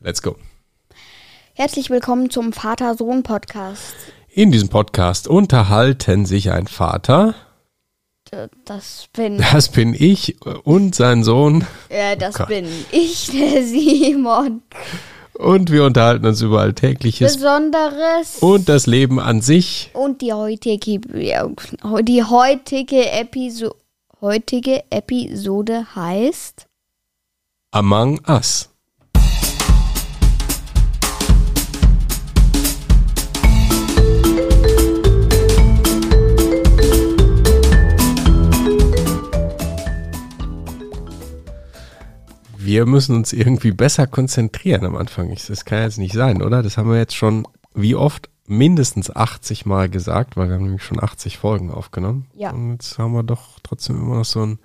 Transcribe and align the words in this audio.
Let's 0.00 0.22
go. 0.22 0.36
Herzlich 1.54 1.90
willkommen 1.90 2.30
zum 2.30 2.52
Vater-Sohn-Podcast. 2.52 3.94
In 4.30 4.52
diesem 4.52 4.68
Podcast 4.68 5.26
unterhalten 5.26 6.24
sich 6.24 6.50
ein 6.52 6.68
Vater, 6.68 7.34
Das 8.64 9.08
bin, 9.12 9.38
das 9.38 9.70
bin 9.70 9.94
ich, 9.94 10.36
und 10.64 10.94
sein 10.94 11.24
Sohn. 11.24 11.66
äh, 11.88 12.16
das 12.16 12.36
Gott. 12.36 12.48
bin 12.48 12.66
ich, 12.92 13.26
der 13.30 13.64
Simon. 13.66 14.62
Und 15.34 15.70
wir 15.72 15.84
unterhalten 15.84 16.26
uns 16.26 16.42
über 16.42 16.60
Alltägliches 16.60 17.36
Besonderes 17.36 18.38
und 18.40 18.68
das 18.68 18.86
Leben 18.86 19.18
an 19.20 19.40
sich. 19.40 19.90
und 19.94 20.20
die 20.20 20.32
heutige, 20.32 20.98
die 21.00 22.24
heutige 22.24 23.10
Episode, 23.10 23.74
heutige 24.20 24.82
Episode 24.90 25.86
heißt 25.94 26.66
Among 27.70 28.20
Us. 28.28 28.68
Wir 42.60 42.86
müssen 42.86 43.14
uns 43.14 43.32
irgendwie 43.32 43.70
besser 43.70 44.06
konzentrieren 44.08 44.84
am 44.84 44.96
Anfang. 44.96 45.32
Das 45.46 45.64
kann 45.64 45.82
jetzt 45.82 45.98
nicht 45.98 46.14
sein, 46.14 46.42
oder? 46.42 46.62
Das 46.62 46.76
haben 46.76 46.90
wir 46.90 46.98
jetzt 46.98 47.14
schon 47.14 47.46
wie 47.74 47.94
oft? 47.94 48.28
Mindestens 48.50 49.14
80 49.14 49.66
Mal 49.66 49.90
gesagt, 49.90 50.36
weil 50.36 50.48
wir 50.48 50.54
haben 50.54 50.64
nämlich 50.64 50.82
schon 50.82 51.02
80 51.02 51.36
Folgen 51.36 51.70
aufgenommen. 51.70 52.26
Ja. 52.34 52.50
Und 52.50 52.72
jetzt 52.72 52.98
haben 52.98 53.12
wir 53.12 53.22
doch 53.22 53.60
trotzdem 53.62 53.96
immer 53.96 54.16
noch 54.16 54.24
so 54.24 54.40
einen 54.40 54.58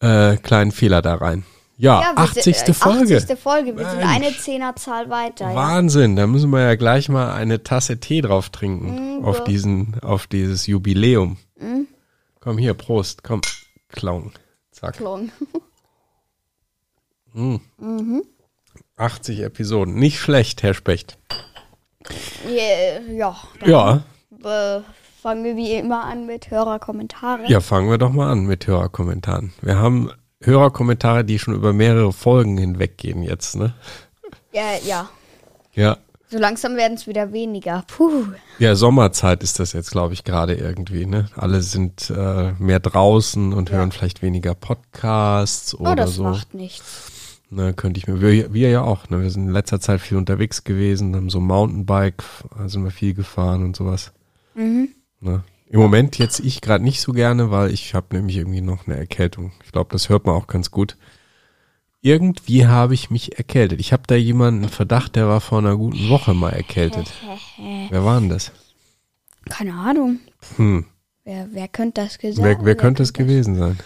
äh, 0.00 0.36
kleinen 0.36 0.70
Fehler 0.70 1.00
da 1.00 1.14
rein. 1.14 1.44
Ja, 1.78 2.12
wir 2.14 2.18
80. 2.18 2.44
sind, 2.58 2.68
äh, 2.68 2.74
Folge. 2.74 3.16
80. 3.16 3.38
Folge. 3.38 3.76
Wir 3.76 3.88
sind 3.88 3.98
Mensch. 4.00 4.10
eine 4.10 4.36
Zehnerzahl 4.36 5.08
weiter. 5.08 5.48
Ja. 5.48 5.54
Wahnsinn, 5.56 6.14
da 6.14 6.26
müssen 6.26 6.50
wir 6.50 6.60
ja 6.60 6.74
gleich 6.76 7.08
mal 7.08 7.32
eine 7.32 7.62
Tasse 7.64 7.98
Tee 7.98 8.20
drauf 8.20 8.50
trinken 8.50 9.16
Mhm, 9.18 9.24
auf 9.24 9.42
diesen, 9.44 9.98
auf 10.02 10.26
dieses 10.26 10.66
Jubiläum. 10.66 11.38
Mhm. 11.58 11.88
Komm 12.40 12.58
hier, 12.58 12.74
Prost, 12.74 13.24
komm, 13.24 13.40
Clown. 13.88 14.30
Zack. 14.70 15.00
Klon. 17.32 17.60
80 18.96 19.40
Episoden, 19.40 19.94
nicht 19.94 20.18
schlecht, 20.20 20.62
Herr 20.62 20.74
Specht. 20.74 21.18
Ja, 22.48 23.00
ja, 23.12 23.36
Ja, 23.64 23.96
äh, 24.44 24.80
fangen 25.22 25.44
wir 25.44 25.56
wie 25.56 25.72
immer 25.72 26.04
an 26.04 26.26
mit 26.26 26.50
Hörerkommentare. 26.50 27.44
ja, 27.48 27.60
fangen 27.60 27.90
wir 27.90 27.98
doch 27.98 28.12
mal 28.12 28.30
an 28.30 28.44
mit 28.46 28.66
Hörerkommentaren. 28.66 29.52
Wir 29.62 29.78
haben 29.78 30.10
Hörerkommentare, 30.42 31.24
die 31.24 31.38
schon 31.38 31.54
über 31.54 31.72
mehrere 31.72 32.12
Folgen 32.12 32.58
hinweggehen 32.58 33.22
jetzt, 33.22 33.56
ne? 33.56 33.74
Ja, 34.52 34.74
ja. 34.84 35.08
Ja. 35.74 35.96
So 36.28 36.38
langsam 36.38 36.76
werden 36.76 36.94
es 36.94 37.06
wieder 37.06 37.32
weniger. 37.32 37.84
Puh. 37.86 38.24
Ja, 38.58 38.74
Sommerzeit 38.74 39.42
ist 39.42 39.60
das 39.60 39.72
jetzt, 39.74 39.90
glaube 39.90 40.14
ich, 40.14 40.24
gerade 40.24 40.54
irgendwie, 40.54 41.06
ne? 41.06 41.26
Alle 41.36 41.60
sind 41.62 42.10
äh, 42.10 42.52
mehr 42.58 42.80
draußen 42.80 43.52
und 43.52 43.70
Ja. 43.70 43.76
hören 43.76 43.92
vielleicht 43.92 44.22
weniger 44.22 44.54
Podcasts 44.54 45.74
Oh, 45.74 45.82
oder 45.82 45.94
das 45.96 46.14
so. 46.14 46.24
macht 46.24 46.54
nichts. 46.54 47.10
Ne, 47.54 47.74
könnte 47.74 47.98
ich 47.98 48.06
mir, 48.06 48.22
wir, 48.22 48.54
wir 48.54 48.70
ja 48.70 48.80
auch, 48.80 49.10
ne, 49.10 49.20
wir 49.20 49.30
sind 49.30 49.48
in 49.48 49.52
letzter 49.52 49.78
Zeit 49.78 50.00
viel 50.00 50.16
unterwegs 50.16 50.64
gewesen, 50.64 51.14
haben 51.14 51.28
so 51.28 51.38
Mountainbike, 51.38 52.24
äh, 52.58 52.66
sind 52.66 52.82
wir 52.82 52.90
viel 52.90 53.12
gefahren 53.12 53.62
und 53.62 53.76
sowas. 53.76 54.14
Mhm. 54.54 54.88
Ne. 55.20 55.42
Im 55.68 55.78
Moment 55.78 56.16
jetzt 56.16 56.40
ich 56.40 56.62
gerade 56.62 56.82
nicht 56.82 57.02
so 57.02 57.12
gerne, 57.12 57.50
weil 57.50 57.70
ich 57.70 57.94
habe 57.94 58.16
nämlich 58.16 58.38
irgendwie 58.38 58.62
noch 58.62 58.86
eine 58.86 58.96
Erkältung. 58.96 59.52
Ich 59.66 59.70
glaube, 59.70 59.90
das 59.92 60.08
hört 60.08 60.24
man 60.24 60.34
auch 60.34 60.46
ganz 60.46 60.70
gut. 60.70 60.96
Irgendwie 62.00 62.66
habe 62.66 62.94
ich 62.94 63.10
mich 63.10 63.36
erkältet. 63.36 63.80
Ich 63.80 63.92
habe 63.92 64.04
da 64.06 64.14
jemanden 64.14 64.70
Verdacht, 64.70 65.14
der 65.14 65.28
war 65.28 65.42
vor 65.42 65.58
einer 65.58 65.76
guten 65.76 66.08
Woche 66.08 66.32
mal 66.32 66.54
erkältet. 66.54 67.12
Wer 67.90 68.02
war 68.02 68.18
denn 68.18 68.30
das? 68.30 68.52
Keine 69.50 69.74
Ahnung. 69.74 70.20
Hm. 70.56 70.86
Wer, 71.24 71.48
wer 71.52 71.68
könnte 71.68 72.00
das 72.00 72.18
gesagt 72.18 72.42
Wer, 72.42 72.64
wer 72.64 72.76
könnte 72.76 73.02
es 73.02 73.12
gewesen 73.12 73.56
sein? 73.56 73.78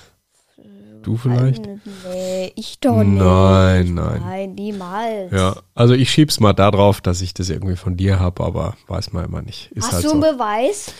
Du 1.07 1.17
vielleicht? 1.17 1.65
Nee, 1.65 2.53
ich 2.57 2.81
doch 2.81 3.05
nicht. 3.05 3.23
Nein, 3.23 3.95
nein. 3.95 4.21
Nein, 4.25 4.55
niemals. 4.55 5.31
Ja, 5.31 5.55
also 5.73 5.95
ich 5.95 6.11
schieb's 6.11 6.41
mal 6.41 6.53
darauf, 6.53 7.01
dass 7.01 7.21
ich 7.21 7.33
das 7.33 7.49
irgendwie 7.49 7.77
von 7.77 7.97
dir 7.97 8.19
habe, 8.19 8.43
aber 8.43 8.75
weiß 8.89 9.13
man 9.13 9.25
immer 9.25 9.41
nicht. 9.41 9.71
Ist 9.71 9.85
Hast 9.87 9.93
halt 9.95 10.05
du 10.05 10.09
so. 10.09 10.15
einen 10.15 10.23
Beweis? 10.23 10.93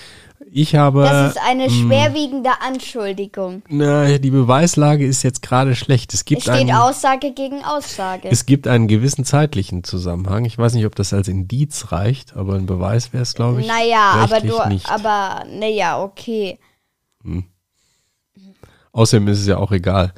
Ich 0.53 0.77
habe. 0.77 1.03
Das 1.03 1.35
ist 1.35 1.43
eine 1.45 1.65
mh, 1.65 1.71
schwerwiegende 1.71 2.51
Anschuldigung. 2.61 3.63
Na, 3.69 4.19
die 4.19 4.31
Beweislage 4.31 5.05
ist 5.05 5.25
jetzt 5.25 5.43
gerade 5.43 5.75
schlecht. 5.75 6.15
Es 6.15 6.21
Es 6.21 6.25
gibt 6.25 6.43
steht 6.43 6.55
einen, 6.55 6.71
Aussage 6.71 7.33
gegen 7.33 7.65
Aussage. 7.65 8.29
es 8.31 8.47
gibt 8.47 8.69
einen 8.69 8.87
gewissen 8.87 9.25
zeitlichen 9.25 9.83
Zusammenhang. 9.83 10.45
Ich 10.45 10.57
weiß 10.57 10.75
nicht, 10.75 10.87
ob 10.87 10.95
das 10.95 11.13
als 11.13 11.27
Indiz 11.27 11.91
reicht, 11.91 12.37
aber 12.37 12.55
ein 12.55 12.67
Beweis 12.67 13.13
wäre 13.13 13.25
es, 13.25 13.35
glaube 13.35 13.61
ich. 13.61 13.67
naja, 13.67 14.13
aber 14.23 14.41
du, 14.41 14.57
nicht. 14.69 14.89
aber, 14.89 15.45
naja, 15.51 16.01
okay. 16.01 16.61
Außerdem 18.97 19.29
ist 19.29 19.41
es 19.41 19.47
ja 19.47 19.59
auch 19.59 19.73
egal. 19.73 20.15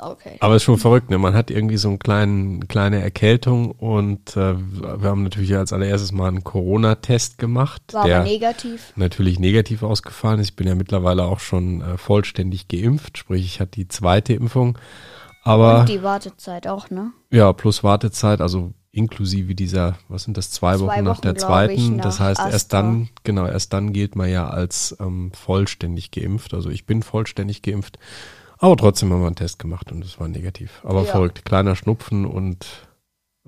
Okay. 0.00 0.36
Aber 0.40 0.54
es 0.54 0.62
ist 0.62 0.64
schon 0.64 0.78
verrückt, 0.78 1.08
ne? 1.08 1.18
Man 1.18 1.34
hat 1.34 1.50
irgendwie 1.50 1.76
so 1.76 1.88
einen 1.88 1.98
kleinen, 2.00 2.66
kleine 2.66 3.00
Erkältung 3.00 3.70
und 3.70 4.36
äh, 4.36 4.54
wir 4.56 5.08
haben 5.08 5.22
natürlich 5.22 5.56
als 5.56 5.72
allererstes 5.72 6.10
mal 6.12 6.26
einen 6.28 6.42
Corona-Test 6.44 7.38
gemacht, 7.38 7.82
War 7.92 8.06
der 8.06 8.20
aber 8.20 8.28
negativ. 8.28 8.92
natürlich 8.96 9.38
negativ 9.38 9.82
ausgefallen 9.84 10.40
ist. 10.40 10.50
Ich 10.50 10.56
bin 10.56 10.66
ja 10.66 10.74
mittlerweile 10.74 11.24
auch 11.24 11.40
schon 11.40 11.80
äh, 11.80 11.96
vollständig 11.96 12.66
geimpft, 12.68 13.18
sprich 13.18 13.44
ich 13.44 13.60
hatte 13.60 13.72
die 13.72 13.88
zweite 13.88 14.34
Impfung. 14.34 14.78
Aber 15.44 15.80
Und 15.80 15.88
die 15.88 16.02
Wartezeit 16.02 16.66
auch, 16.66 16.90
ne? 16.90 17.12
ja, 17.30 17.52
plus 17.52 17.82
Wartezeit, 17.84 18.40
also 18.40 18.72
inklusive 18.98 19.54
dieser, 19.54 19.96
was 20.08 20.24
sind 20.24 20.36
das, 20.36 20.50
zwei, 20.50 20.76
Zwei 20.76 20.86
Wochen 20.86 21.04
nach 21.04 21.16
Wochen, 21.18 21.22
der 21.22 21.36
zweiten. 21.36 21.72
ich, 21.96 22.02
das 22.02 22.18
nach 22.18 22.26
heißt, 22.26 22.40
erst 22.40 22.54
Astra. 22.54 22.82
dann, 22.82 23.08
genau, 23.24 23.46
erst 23.46 23.72
dann 23.72 23.92
gilt 23.92 24.16
man 24.16 24.28
ja 24.30 24.48
als 24.48 24.96
ähm, 25.00 25.32
vollständig 25.32 26.10
geimpft. 26.10 26.52
Also 26.54 26.68
ich 26.70 26.84
bin 26.84 27.02
vollständig 27.02 27.62
geimpft. 27.62 27.98
Aber 28.58 28.76
trotzdem 28.76 29.12
haben 29.12 29.20
wir 29.20 29.28
einen 29.28 29.36
Test 29.36 29.58
gemacht 29.60 29.92
und 29.92 30.04
es 30.04 30.18
war 30.18 30.28
negativ. 30.28 30.80
Aber 30.84 31.00
Ja. 31.04 31.12
verrückt, 31.12 31.44
kleiner 31.44 31.76
Schnupfen 31.76 32.26
und 32.26 32.66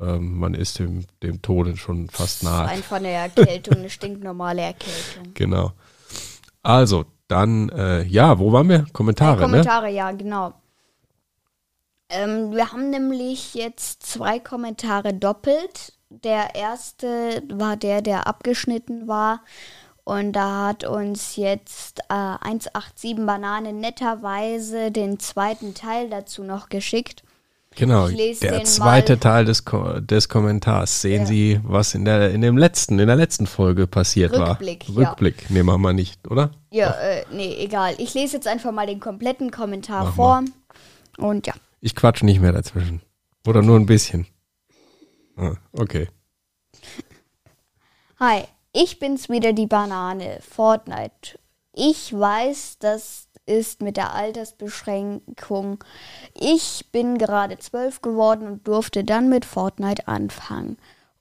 ähm, 0.00 0.39
man 0.39 0.55
ist 0.55 0.78
dem, 0.78 1.05
dem 1.22 1.43
Tode 1.43 1.77
schon 1.77 2.09
fast 2.09 2.43
nahe. 2.44 2.69
einfach 2.69 2.97
eine 2.97 3.09
Erkältung, 3.10 3.78
eine 3.78 3.91
stinknormale 3.91 4.62
Erkältung. 4.62 5.25
Genau. 5.34 5.72
Also, 6.62 7.05
dann, 7.28 7.69
äh, 7.71 8.03
ja, 8.05 8.39
wo 8.39 8.53
waren 8.53 8.69
wir? 8.69 8.87
Kommentare, 8.93 9.39
Äh, 9.39 9.43
Kommentare, 9.43 9.91
ja, 9.91 10.10
genau. 10.12 10.55
Ähm, 12.10 12.53
wir 12.53 12.72
haben 12.72 12.91
nämlich 12.91 13.54
jetzt 13.54 14.04
zwei 14.04 14.38
Kommentare 14.38 15.15
doppelt. 15.15 15.93
Der 16.10 16.54
erste 16.54 17.43
war 17.48 17.76
der, 17.76 18.03
der 18.03 18.26
abgeschnitten 18.26 19.06
war. 19.09 19.43
Und 20.04 20.32
da 20.32 20.69
hat 20.69 20.84
uns 20.84 21.37
jetzt 21.37 22.00
äh, 22.09 22.15
187 22.15 23.15
Banane 23.25 23.72
netterweise 23.72 24.91
den 24.91 25.21
zweiten 25.21 25.75
Teil 25.75 26.10
dazu 26.10 26.43
noch 26.43 26.69
geschickt. 26.69 27.22
Genau, 27.76 28.09
Ich 28.09 28.16
lese 28.16 28.41
der 28.48 28.65
zweite 28.65 29.12
mal. 29.12 29.21
Teil 29.21 29.44
des, 29.44 29.65
Ko 29.65 30.00
des 30.00 30.28
Kommentars. 30.28 31.03
Sehen 31.03 31.21
Ja. 31.21 31.27
Sie, 31.27 31.60
was 31.62 31.94
in 31.94 32.04
der, 32.04 32.32
in 32.32 32.41
dem 32.41 32.59
letzten, 32.59 32.98
in 32.98 33.06
der 33.06 33.15
letzten 33.15 33.47
Folge 33.47 33.87
passiert 33.87 34.32
Rückblick, 34.32 34.88
war? 34.88 35.03
ja. 35.03 35.09
Rückblick, 35.10 35.50
nee, 35.50 35.62
machen 35.62 35.82
wir 35.82 35.92
nicht, 35.92 36.28
oder? 36.28 36.50
Ja, 36.72 36.91
äh, 36.91 37.25
nee, 37.31 37.54
egal. 37.60 37.94
Ich 37.98 38.12
lese 38.15 38.34
jetzt 38.37 38.48
einfach 38.48 38.72
mal 38.72 38.87
den 38.88 38.98
kompletten 38.98 39.53
Kommentar 39.53 40.06
Mach 40.06 40.15
vor. 40.15 40.42
Und 41.19 41.47
ja. 41.47 41.54
Ich 41.81 41.95
quatsch 41.95 42.23
nicht 42.23 42.41
mehr 42.41 42.53
dazwischen. 42.53 43.01
Oder 43.47 43.63
nur 43.63 43.79
ein 43.79 43.87
bisschen. 43.87 44.27
Ah, 45.37 45.55
okay. 45.73 46.09
Hi, 48.19 48.45
ich 48.73 48.99
bin's 48.99 49.31
wieder, 49.31 49.53
die 49.55 49.67
Banane. 49.67 50.41
Fortnite. 50.43 51.39
Ich 51.73 52.13
weiß, 52.13 52.77
das 52.81 53.29
ist 53.47 53.81
mit 53.81 53.97
der 53.97 54.15
Altersbeschränkung. 54.15 55.83
Ich 56.39 56.87
bin 56.93 57.17
gerade 57.17 57.59
zwölf 57.59 58.03
geworden 58.03 58.47
und 58.47 58.69
durfte 58.69 59.03
dann 59.03 59.28
mit 59.28 59.45
Fortnite 59.45 60.07
anfangen. 60.07 60.77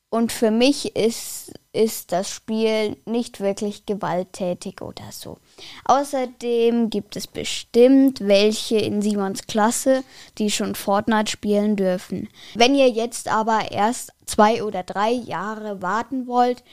Und 0.09 0.31
für 0.31 0.51
mich 0.51 0.95
ist, 0.95 1.53
ist 1.71 2.11
das 2.11 2.29
Spiel 2.29 2.97
nicht 3.05 3.39
wirklich 3.41 3.85
gewalttätig 3.85 4.81
oder 4.81 5.11
so. 5.11 5.37
Außerdem 5.85 6.89
gibt 6.89 7.15
es 7.15 7.27
bestimmt 7.27 8.21
welche 8.21 8.77
in 8.77 9.01
Simons 9.01 9.45
Klasse, 9.45 10.03
die 10.37 10.49
schon 10.49 10.73
Fortnite 10.73 11.31
spielen 11.31 11.75
dürfen. 11.75 12.27
Wenn 12.55 12.73
ihr 12.73 12.89
jetzt 12.89 13.27
aber 13.27 13.71
erst 13.71 14.13
zwei 14.25 14.63
oder 14.63 14.83
drei 14.83 15.11
Jahre 15.11 15.81
warten 15.81 16.25
wollt, 16.25 16.63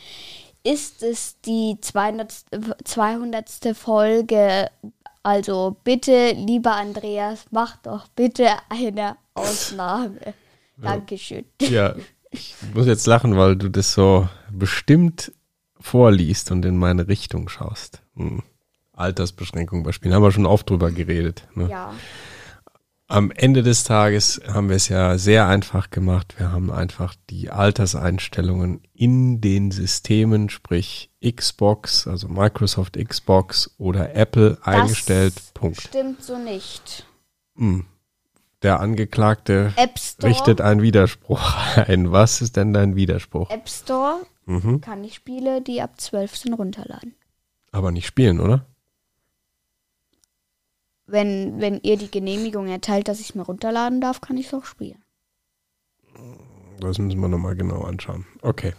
ist 0.63 1.03
es 1.03 1.41
die 1.43 1.77
200. 1.81 2.33
200. 2.85 3.77
Folge. 3.77 4.71
Also 5.23 5.77
bitte, 5.85 6.33
lieber 6.33 6.73
Andreas, 6.73 7.45
mach 7.51 7.77
doch 7.79 8.09
bitte 8.09 8.49
eine 8.69 9.17
Ausnahme. 9.35 10.35
Dankeschön. 10.77 11.45
Ja, 11.61 11.95
ich 12.37 12.75
muss 12.75 12.87
jetzt 12.87 13.07
lachen, 13.07 13.37
weil 13.37 13.57
du 13.57 13.69
das 13.69 13.93
so 13.93 14.29
bestimmt 14.51 15.33
vorliest 15.81 16.51
und 16.51 16.65
in 16.65 16.77
meine 16.77 17.09
Richtung 17.09 17.49
schaust. 17.49 18.03
Hm. 18.17 18.43
Altersbeschränkung 18.93 19.83
bei 19.83 19.93
Spielen. 19.93 20.15
Haben 20.15 20.23
wir 20.23 20.33
schon 20.33 20.47
oft 20.47 20.69
drüber 20.69 20.91
geredet. 20.91 21.47
Ne? 21.55 21.69
Ja. 21.71 21.93
am 23.09 23.31
Ende 23.31 23.63
des 23.63 23.85
Tages 23.85 24.41
haben 24.49 24.69
wir 24.69 24.77
es 24.77 24.89
ja 24.89 25.19
sehr 25.19 25.47
einfach 25.47 25.91
gemacht. 25.91 26.35
Wir 26.39 26.51
haben 26.51 26.73
einfach 26.73 27.15
die 27.31 27.51
Alterseinstellungen 27.51 28.81
in 28.95 29.41
den 29.41 29.71
Systemen, 29.71 30.49
sprich 30.49 31.11
Xbox, 31.23 32.07
also 32.07 32.29
Microsoft 32.29 32.97
Xbox 32.97 33.71
oder 33.79 34.15
Apple 34.15 34.59
eingestellt. 34.63 35.35
Punkt. 35.55 35.83
Stimmt 35.83 36.23
so 36.23 36.39
nicht. 36.39 37.07
Hm. 37.57 37.85
Der 38.63 38.81
Angeklagte 38.81 39.75
richtet 40.23 40.61
einen 40.61 40.81
Widerspruch 40.83 41.43
ein. 41.77 42.11
Was 42.13 42.41
ist 42.41 42.57
denn 42.57 42.73
dein 42.73 42.97
Widerspruch? 42.97 43.51
App 43.51 43.69
Store 43.69 44.21
Mhm. 44.49 44.81
kann 44.81 45.03
ich 45.03 45.15
Spiele, 45.17 45.61
die 45.61 45.83
ab 45.83 46.01
12 46.01 46.37
sind, 46.37 46.53
runterladen. 46.55 47.17
Aber 47.73 47.91
nicht 47.91 48.07
spielen, 48.07 48.39
oder? 48.41 48.65
Wenn, 51.07 51.61
wenn 51.61 51.81
ihr 51.83 51.97
die 51.97 52.11
Genehmigung 52.11 52.69
erteilt, 52.69 53.09
dass 53.09 53.21
ich 53.21 53.31
es 53.31 53.35
mir 53.35 53.43
runterladen 53.43 54.01
darf, 54.01 54.21
kann 54.21 54.37
ich 54.37 54.47
es 54.47 54.55
auch 54.55 54.65
spielen. 54.65 55.03
Das 56.81 56.99
müssen 56.99 57.21
wir 57.21 57.29
nochmal 57.29 57.57
genau 57.57 57.83
anschauen. 57.83 58.27
Okay. 58.43 58.73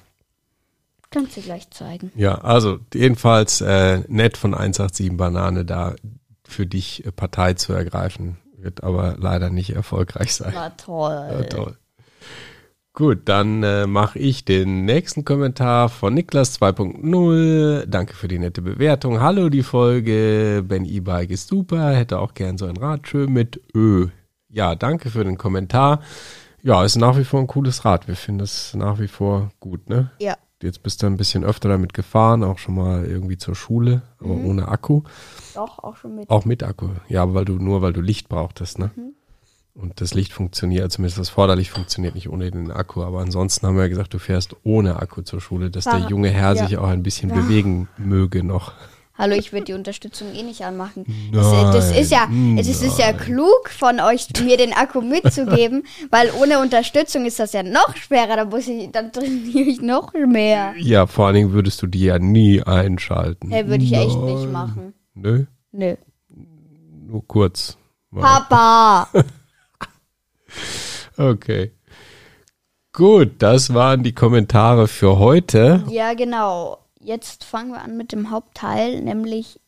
Kannst 1.10 1.38
du 1.38 1.42
gleich 1.42 1.70
zeigen. 1.70 2.12
Ja, 2.16 2.36
also 2.36 2.80
jedenfalls 2.94 3.62
äh, 3.62 4.04
nett 4.08 4.38
von 4.38 4.54
187 4.54 5.16
Banane 5.16 5.64
da 5.66 5.96
für 6.46 6.66
dich 6.66 7.06
äh, 7.06 7.12
Partei 7.12 7.54
zu 7.54 7.74
ergreifen. 7.74 8.38
Wird 8.58 8.84
aber 8.84 9.16
leider 9.20 9.50
nicht 9.50 9.76
erfolgreich 9.76 10.34
sein. 10.34 10.54
War 10.54 10.76
toll. 10.76 11.28
Ja, 11.32 11.44
toll. 11.44 11.78
Gut, 12.94 13.20
dann 13.26 13.62
äh, 13.62 13.86
mache 13.86 14.18
ich 14.18 14.44
den 14.44 14.86
nächsten 14.86 15.24
Kommentar 15.24 15.88
von 15.90 16.16
Niklas 16.16 16.60
2.0. 16.60 17.86
Danke 17.86 18.16
für 18.16 18.28
die 18.28 18.40
nette 18.40 18.64
Bewertung. 18.64 19.22
Hallo, 19.22 19.50
die 19.50 19.62
Folge. 19.62 20.64
Ben 20.68 20.84
E-Bike 20.84 21.30
ist 21.30 21.50
super. 21.50 21.92
Hätte 21.92 22.18
auch 22.18 22.34
gern 22.34 22.58
so 22.58 22.66
ein 22.66 22.76
Rad 22.76 23.08
schön 23.08 23.32
mit 23.32 23.62
Ö. 23.76 24.08
Ja, 24.50 24.74
danke 24.74 25.12
für 25.12 25.24
den 25.24 25.38
Kommentar. 25.38 26.02
Ja, 26.64 26.84
ist 26.84 26.96
nach 26.96 27.16
wie 27.18 27.24
vor 27.24 27.40
ein 27.40 27.46
cooles 27.46 27.86
Rad. 27.86 28.08
Wir 28.08 28.16
finden 28.16 28.42
es 28.42 28.74
nach 28.74 28.98
wie 28.98 29.08
vor 29.08 29.52
gut, 29.60 29.88
ne? 29.90 30.10
Ja. 30.20 30.36
Jetzt 30.64 30.82
bist 30.82 31.04
du 31.04 31.08
ein 31.08 31.18
bisschen 31.18 31.44
öfter 31.44 31.70
damit 31.70 31.94
gefahren, 31.94 32.44
auch 32.44 32.58
schon 32.58 32.76
mal 32.76 33.06
irgendwie 33.06 33.38
zur 33.38 33.56
Schule, 33.56 34.02
aber 34.20 34.34
ohne 34.34 34.68
Akku. 34.68 35.04
Doch, 35.54 35.78
auch 35.84 35.96
schon 35.98 36.16
mit. 36.16 36.30
Auch 36.32 36.46
mit 36.46 36.64
Akku. 36.64 36.90
Ja, 37.10 37.22
aber 37.24 37.36
weil 37.36 37.46
du 37.46 37.54
nur 37.54 37.84
weil 37.84 37.94
du 37.94 38.02
Licht 38.02 38.28
brauchtest, 38.28 38.80
ne? 38.80 38.90
Und 39.76 40.02
das 40.02 40.16
Licht 40.16 40.34
funktioniert, 40.34 40.92
zumindest 40.92 41.20
das 41.20 41.30
Forderlicht 41.30 41.70
funktioniert 41.70 42.16
nicht 42.16 42.30
ohne 42.30 42.50
den 42.50 42.72
Akku. 42.72 43.04
Aber 43.04 43.20
ansonsten 43.20 43.68
haben 43.68 43.76
wir 43.76 43.84
ja 43.84 43.90
gesagt, 43.90 44.12
du 44.16 44.18
fährst 44.18 44.56
ohne 44.64 44.96
Akku 44.96 45.22
zur 45.22 45.40
Schule, 45.40 45.70
dass 45.70 45.84
der 45.84 45.94
Fahrrad- 45.94 46.10
junge 46.10 46.30
Herr 46.32 46.56
ja. 46.56 46.68
sich 46.68 46.78
auch 46.80 46.88
ein 46.88 47.04
bisschen 47.04 47.30
bewegen 47.30 47.88
möge 47.98 48.44
noch. 48.44 48.72
Hallo, 49.18 49.36
ich 49.36 49.52
würde 49.52 49.66
die 49.66 49.74
Unterstützung 49.74 50.34
eh 50.36 50.44
nicht 50.44 50.62
anmachen. 50.64 51.06
Das, 51.34 51.52
das 51.74 51.98
ist 51.98 52.12
ja, 52.12 52.28
Nein, 52.30 52.58
es 52.60 52.68
ist 52.68 53.00
ja 53.00 53.14
klug 53.14 53.70
von 53.70 54.00
euch, 54.00 54.28
mir 54.44 54.58
den 54.58 54.74
Akku 54.74 55.02
mitzugeben, 55.02 55.84
weil 56.12 56.30
ohne 56.40 56.60
Unterstützung 56.60 57.26
ist 57.26 57.40
das 57.40 57.54
ja 57.54 57.64
noch 57.64 57.96
schwerer. 57.96 58.36
Da 58.36 58.46
muss 58.46 58.68
ich, 58.68 58.92
dann 58.92 59.12
trainiere 59.12 59.70
ich 59.70 59.82
noch 59.82 60.14
mehr. 60.14 60.74
Ja, 60.78 61.08
vor 61.08 61.26
allen 61.28 61.36
Dingen 61.36 61.52
würdest 61.52 61.82
du 61.82 61.88
die 61.88 62.04
ja 62.04 62.20
nie 62.20 62.62
einschalten. 62.62 63.50
Hey, 63.50 63.68
würde 63.68 63.84
ich 63.84 63.94
echt 63.94 64.18
nicht 64.18 64.44
Nein. 64.44 64.52
machen. 64.52 64.94
Nö, 65.16 65.46
Nö. 65.72 65.96
nur 67.08 67.26
kurz. 67.28 67.78
Mal. 68.12 68.22
Papa! 68.22 69.10
Okay. 71.18 71.72
Gut, 72.94 73.34
das 73.40 73.74
waren 73.74 74.04
die 74.04 74.14
Kommentare 74.14 74.88
für 74.88 75.18
heute. 75.18 75.84
Ja, 75.90 76.14
genau. 76.14 76.78
Jetzt 77.08 77.46
fangen 77.46 77.72
wir 77.72 77.82
an 77.82 77.96
mit 77.96 78.12
dem 78.12 78.32
Hauptteil, 78.32 79.00
nämlich 79.00 79.62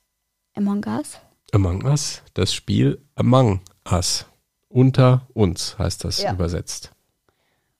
Among 0.56 0.84
Us. 0.86 1.20
Among 1.54 1.86
Us, 1.86 2.22
das 2.34 2.54
Spiel 2.54 3.02
Among 3.16 3.62
Us. 3.90 4.26
Unter 4.68 5.26
uns 5.34 5.80
heißt 5.80 6.04
das 6.04 6.22
Ja. 6.22 6.34
übersetzt. 6.34 6.92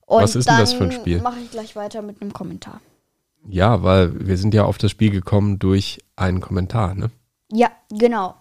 Und 0.06 0.22
Was 0.22 0.34
ist 0.34 0.48
denn 0.48 0.56
das 0.56 0.72
für 0.72 0.84
ein 0.84 0.92
Spiel? 0.92 1.20
mache 1.20 1.40
ich 1.40 1.50
gleich 1.50 1.76
weiter 1.76 2.00
mit 2.00 2.22
einem 2.22 2.32
Kommentar. 2.32 2.80
Ja, 3.50 3.82
weil 3.82 4.26
wir 4.26 4.38
sind 4.38 4.54
ja 4.54 4.64
auf 4.64 4.78
das 4.78 4.92
Spiel 4.92 5.10
gekommen 5.10 5.58
durch 5.58 5.98
einen 6.16 6.40
Kommentar, 6.40 6.94
ne? 6.94 7.10
Ja, 7.52 7.70
genau. 7.90 8.36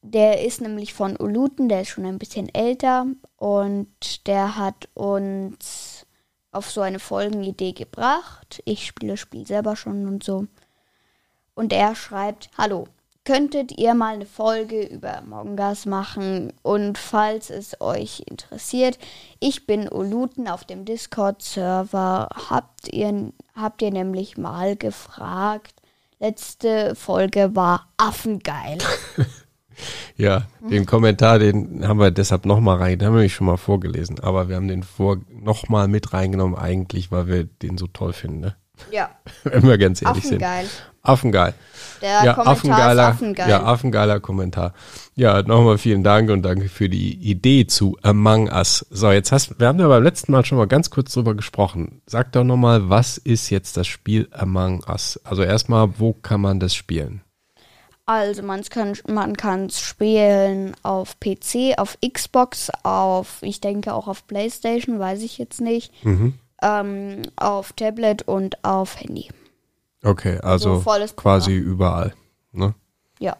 Der 0.00 0.42
ist 0.46 0.62
nämlich 0.62 0.94
von 0.94 1.14
Uluten, 1.18 1.68
der 1.68 1.82
ist 1.82 1.88
schon 1.88 2.06
ein 2.06 2.18
bisschen 2.18 2.48
älter 2.54 3.04
und 3.36 4.26
der 4.26 4.56
hat 4.56 4.88
uns 4.94 5.99
auf 6.52 6.70
so 6.70 6.80
eine 6.80 6.98
Folgenidee 6.98 7.72
gebracht. 7.72 8.62
Ich 8.64 8.86
spiele 8.86 9.12
das 9.12 9.20
Spiel 9.20 9.46
selber 9.46 9.76
schon 9.76 10.06
und 10.06 10.24
so. 10.24 10.46
Und 11.54 11.72
er 11.72 11.94
schreibt, 11.94 12.50
hallo, 12.56 12.86
könntet 13.24 13.78
ihr 13.78 13.94
mal 13.94 14.14
eine 14.14 14.26
Folge 14.26 14.82
über 14.82 15.18
Among 15.18 15.56
machen? 15.84 16.52
Und 16.62 16.98
falls 16.98 17.50
es 17.50 17.80
euch 17.80 18.24
interessiert, 18.26 18.98
ich 19.38 19.66
bin 19.66 19.88
Uluten 19.88 20.48
auf 20.48 20.64
dem 20.64 20.84
Discord-Server. 20.84 22.28
Habt 22.48 22.92
ihr, 22.92 23.32
habt 23.54 23.82
ihr 23.82 23.90
nämlich 23.90 24.38
mal 24.38 24.74
gefragt. 24.76 25.74
Letzte 26.18 26.94
Folge 26.94 27.54
war 27.54 27.88
affengeil. 27.96 28.78
Ja, 30.16 30.42
den 30.68 30.86
Kommentar, 30.86 31.38
den 31.38 31.86
haben 31.86 31.98
wir 31.98 32.10
deshalb 32.10 32.44
nochmal 32.44 32.78
rein, 32.78 32.98
den 32.98 33.06
haben 33.06 33.14
wir 33.14 33.18
nämlich 33.20 33.34
schon 33.34 33.46
mal 33.46 33.56
vorgelesen, 33.56 34.20
aber 34.20 34.48
wir 34.48 34.56
haben 34.56 34.68
den 34.68 34.82
vor 34.82 35.18
nochmal 35.30 35.88
mit 35.88 36.12
reingenommen, 36.12 36.56
eigentlich, 36.56 37.10
weil 37.10 37.26
wir 37.26 37.44
den 37.44 37.78
so 37.78 37.86
toll 37.86 38.12
finden, 38.12 38.40
ne? 38.40 38.56
Ja, 38.90 39.10
Wenn 39.44 39.62
wir 39.62 39.78
ganz 39.78 40.02
ehrlich 40.02 40.24
sind. 40.24 40.42
affengeil. 40.42 40.66
Affengeil. 41.02 41.54
Der 42.02 42.24
ja, 42.24 42.34
Kommentar 42.34 42.46
affengeiler, 42.46 43.08
ist 43.08 43.14
affengeil. 43.14 43.50
ja, 43.50 43.62
affengeiler 43.62 44.20
Kommentar. 44.20 44.74
Ja, 45.16 45.42
nochmal 45.42 45.78
vielen 45.78 46.02
Dank 46.02 46.30
und 46.30 46.42
danke 46.42 46.68
für 46.68 46.88
die 46.88 47.14
Idee 47.14 47.66
zu 47.66 47.96
Among 48.02 48.48
Us. 48.50 48.86
So, 48.90 49.10
jetzt 49.10 49.32
hast, 49.32 49.58
wir 49.58 49.68
haben 49.68 49.78
ja 49.80 49.88
beim 49.88 50.02
letzten 50.02 50.32
Mal 50.32 50.44
schon 50.44 50.58
mal 50.58 50.66
ganz 50.66 50.90
kurz 50.90 51.12
drüber 51.12 51.34
gesprochen. 51.34 52.02
Sag 52.06 52.32
doch 52.32 52.44
nochmal, 52.44 52.88
was 52.88 53.18
ist 53.18 53.50
jetzt 53.50 53.76
das 53.76 53.86
Spiel 53.86 54.28
Among 54.32 54.82
Us? 54.88 55.20
Also 55.24 55.42
erstmal, 55.42 55.98
wo 55.98 56.12
kann 56.12 56.40
man 56.40 56.60
das 56.60 56.74
spielen? 56.74 57.22
Also 58.18 58.42
man 58.42 58.62
kann 58.64 58.96
man 59.08 59.36
kann 59.36 59.66
es 59.66 59.78
spielen 59.80 60.74
auf 60.82 61.18
PC, 61.20 61.74
auf 61.78 61.96
Xbox, 62.06 62.70
auf 62.82 63.38
ich 63.42 63.60
denke 63.60 63.94
auch 63.94 64.08
auf 64.08 64.26
PlayStation, 64.26 64.98
weiß 64.98 65.22
ich 65.22 65.38
jetzt 65.38 65.60
nicht, 65.60 65.92
Mhm. 66.04 66.34
ähm, 66.62 67.22
auf 67.36 67.72
Tablet 67.74 68.22
und 68.26 68.64
auf 68.64 69.00
Handy. 69.00 69.28
Okay, 70.02 70.38
also 70.40 70.76
So 70.76 70.80
volles 70.80 71.14
quasi 71.14 71.54
überall. 71.56 72.14
Ne? 72.52 72.74
Ja. 73.18 73.36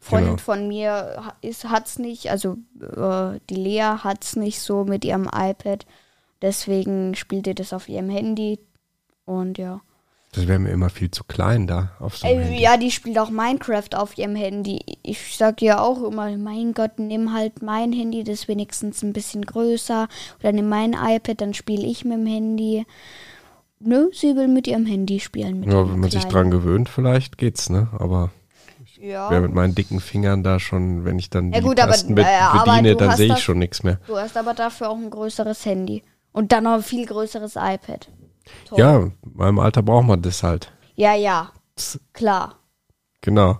Freundin 0.00 0.30
Genau. 0.36 0.42
von 0.42 0.68
mir 0.68 0.90
ha- 1.24 1.36
ist 1.42 1.64
hat's 1.66 1.98
nicht, 1.98 2.30
also 2.30 2.56
äh, 2.80 3.38
die 3.50 3.54
Lea 3.56 3.98
hat's 4.02 4.36
nicht 4.36 4.60
so 4.60 4.84
mit 4.84 5.04
ihrem 5.04 5.28
iPad, 5.34 5.84
deswegen 6.42 7.14
spielt 7.14 7.46
ihr 7.46 7.54
das 7.54 7.72
auf 7.72 7.88
ihrem 7.88 8.08
Handy 8.08 8.58
und 9.24 9.58
ja. 9.58 9.80
Das 10.36 10.46
wäre 10.46 10.58
mir 10.60 10.70
immer 10.70 10.90
viel 10.90 11.10
zu 11.10 11.24
klein 11.24 11.66
da 11.66 11.90
auf 11.98 12.16
so 12.18 12.26
einem 12.26 12.40
Äh, 12.40 12.44
Handy. 12.44 12.62
ja, 12.62 12.76
die 12.76 12.90
spielt 12.92 13.18
auch 13.18 13.30
Minecraft 13.30 13.88
auf 13.94 14.16
ihrem 14.18 14.36
Handy. 14.36 14.80
Ich 15.02 15.36
sag 15.36 15.60
ihr 15.62 15.80
auch 15.82 16.02
immer, 16.04 16.36
mein 16.36 16.72
Gott, 16.74 16.98
nimm 16.98 17.32
halt 17.32 17.62
mein 17.62 17.92
Handy, 17.92 18.22
das 18.22 18.40
ist 18.40 18.48
wenigstens 18.48 19.02
ein 19.02 19.12
bisschen 19.12 19.44
größer. 19.44 20.08
Oder 20.40 20.52
nimm 20.52 20.68
mein 20.68 20.92
iPad, 20.92 21.40
dann 21.40 21.54
spiele 21.54 21.84
ich 21.86 22.04
mit 22.04 22.18
dem 22.18 22.26
Handy. 22.26 22.86
Nö, 23.80 24.10
sie 24.12 24.36
will 24.36 24.48
mit 24.48 24.66
ihrem 24.66 24.86
Handy 24.86 25.20
spielen. 25.20 25.60
Mit 25.60 25.70
Ja, 25.72 25.88
wenn 25.90 25.98
man 26.00 26.10
sich 26.10 26.20
Kleinen. 26.20 26.32
dran 26.32 26.50
gewöhnt, 26.50 26.88
vielleicht 26.88 27.36
geht's, 27.38 27.68
ne? 27.70 27.88
Aber 27.98 28.30
Ja. 29.00 29.30
wer 29.30 29.40
mit 29.42 29.52
meinen 29.54 29.74
dicken 29.74 30.00
Fingern 30.00 30.42
da 30.42 30.58
schon, 30.60 31.04
wenn 31.04 31.18
ich 31.18 31.28
dann 31.30 31.52
Ja 31.52 31.60
die 31.60 31.66
gut, 31.66 31.78
aber- 31.80 31.92
Tasten 31.92 32.14
be 32.14 32.22
äh, 32.22 32.24
aber 32.40 32.72
bediene, 32.72 32.90
du 32.92 32.96
dann 32.96 33.08
hast 33.10 33.16
sehe 33.18 33.26
ich 33.26 33.32
das- 33.32 33.42
schon 33.42 33.58
nichts 33.58 33.82
mehr. 33.82 33.98
Du 34.06 34.16
hast 34.16 34.36
aber 34.36 34.54
dafür 34.54 34.88
auch 34.90 34.96
ein 34.96 35.10
größeres 35.10 35.64
Handy. 35.66 36.02
Und 36.32 36.52
dann 36.52 36.64
noch 36.64 36.74
ein 36.74 36.82
viel 36.82 37.06
größeres 37.06 37.56
iPad. 37.56 38.08
Toll. 38.68 38.78
Ja, 38.78 38.96
in 38.98 39.12
meinem 39.34 39.58
Alter 39.58 39.82
braucht 39.82 40.06
man 40.06 40.22
das 40.22 40.42
halt. 40.42 40.72
Ja, 40.94 41.14
ja. 41.14 41.50
Klar. 42.12 42.56
Genau. 43.20 43.58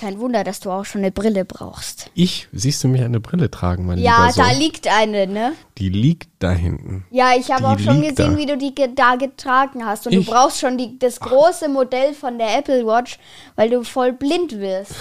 Kein 0.00 0.18
Wunder, 0.20 0.44
dass 0.44 0.60
du 0.60 0.70
auch 0.70 0.84
schon 0.84 1.00
eine 1.00 1.10
Brille 1.10 1.46
brauchst. 1.46 2.10
Ich, 2.14 2.48
siehst 2.52 2.84
du 2.84 2.88
mich 2.88 3.02
eine 3.02 3.18
Brille 3.18 3.50
tragen, 3.50 3.86
mein 3.86 3.98
Ja, 3.98 4.20
lieber 4.26 4.32
Sohn? 4.32 4.44
da 4.44 4.52
liegt 4.52 4.88
eine, 4.88 5.26
ne? 5.26 5.52
Die 5.78 5.88
liegt 5.88 6.28
da 6.38 6.50
hinten. 6.50 7.06
Ja, 7.10 7.30
ich 7.34 7.50
habe 7.50 7.66
auch 7.66 7.78
schon 7.78 8.02
gesehen, 8.02 8.32
da. 8.32 8.36
wie 8.36 8.44
du 8.46 8.58
die 8.58 8.74
ge 8.74 8.90
da 8.94 9.16
getragen 9.16 9.86
hast. 9.86 10.06
Und 10.06 10.12
Ich? 10.12 10.26
du 10.26 10.32
brauchst 10.32 10.60
schon 10.60 10.76
die, 10.76 10.98
das 10.98 11.18
große 11.18 11.68
Modell 11.70 12.12
von 12.12 12.36
der 12.36 12.58
Apple 12.58 12.86
Watch, 12.86 13.18
weil 13.54 13.70
du 13.70 13.82
voll 13.84 14.12
blind 14.12 14.58
wirst. 14.58 14.92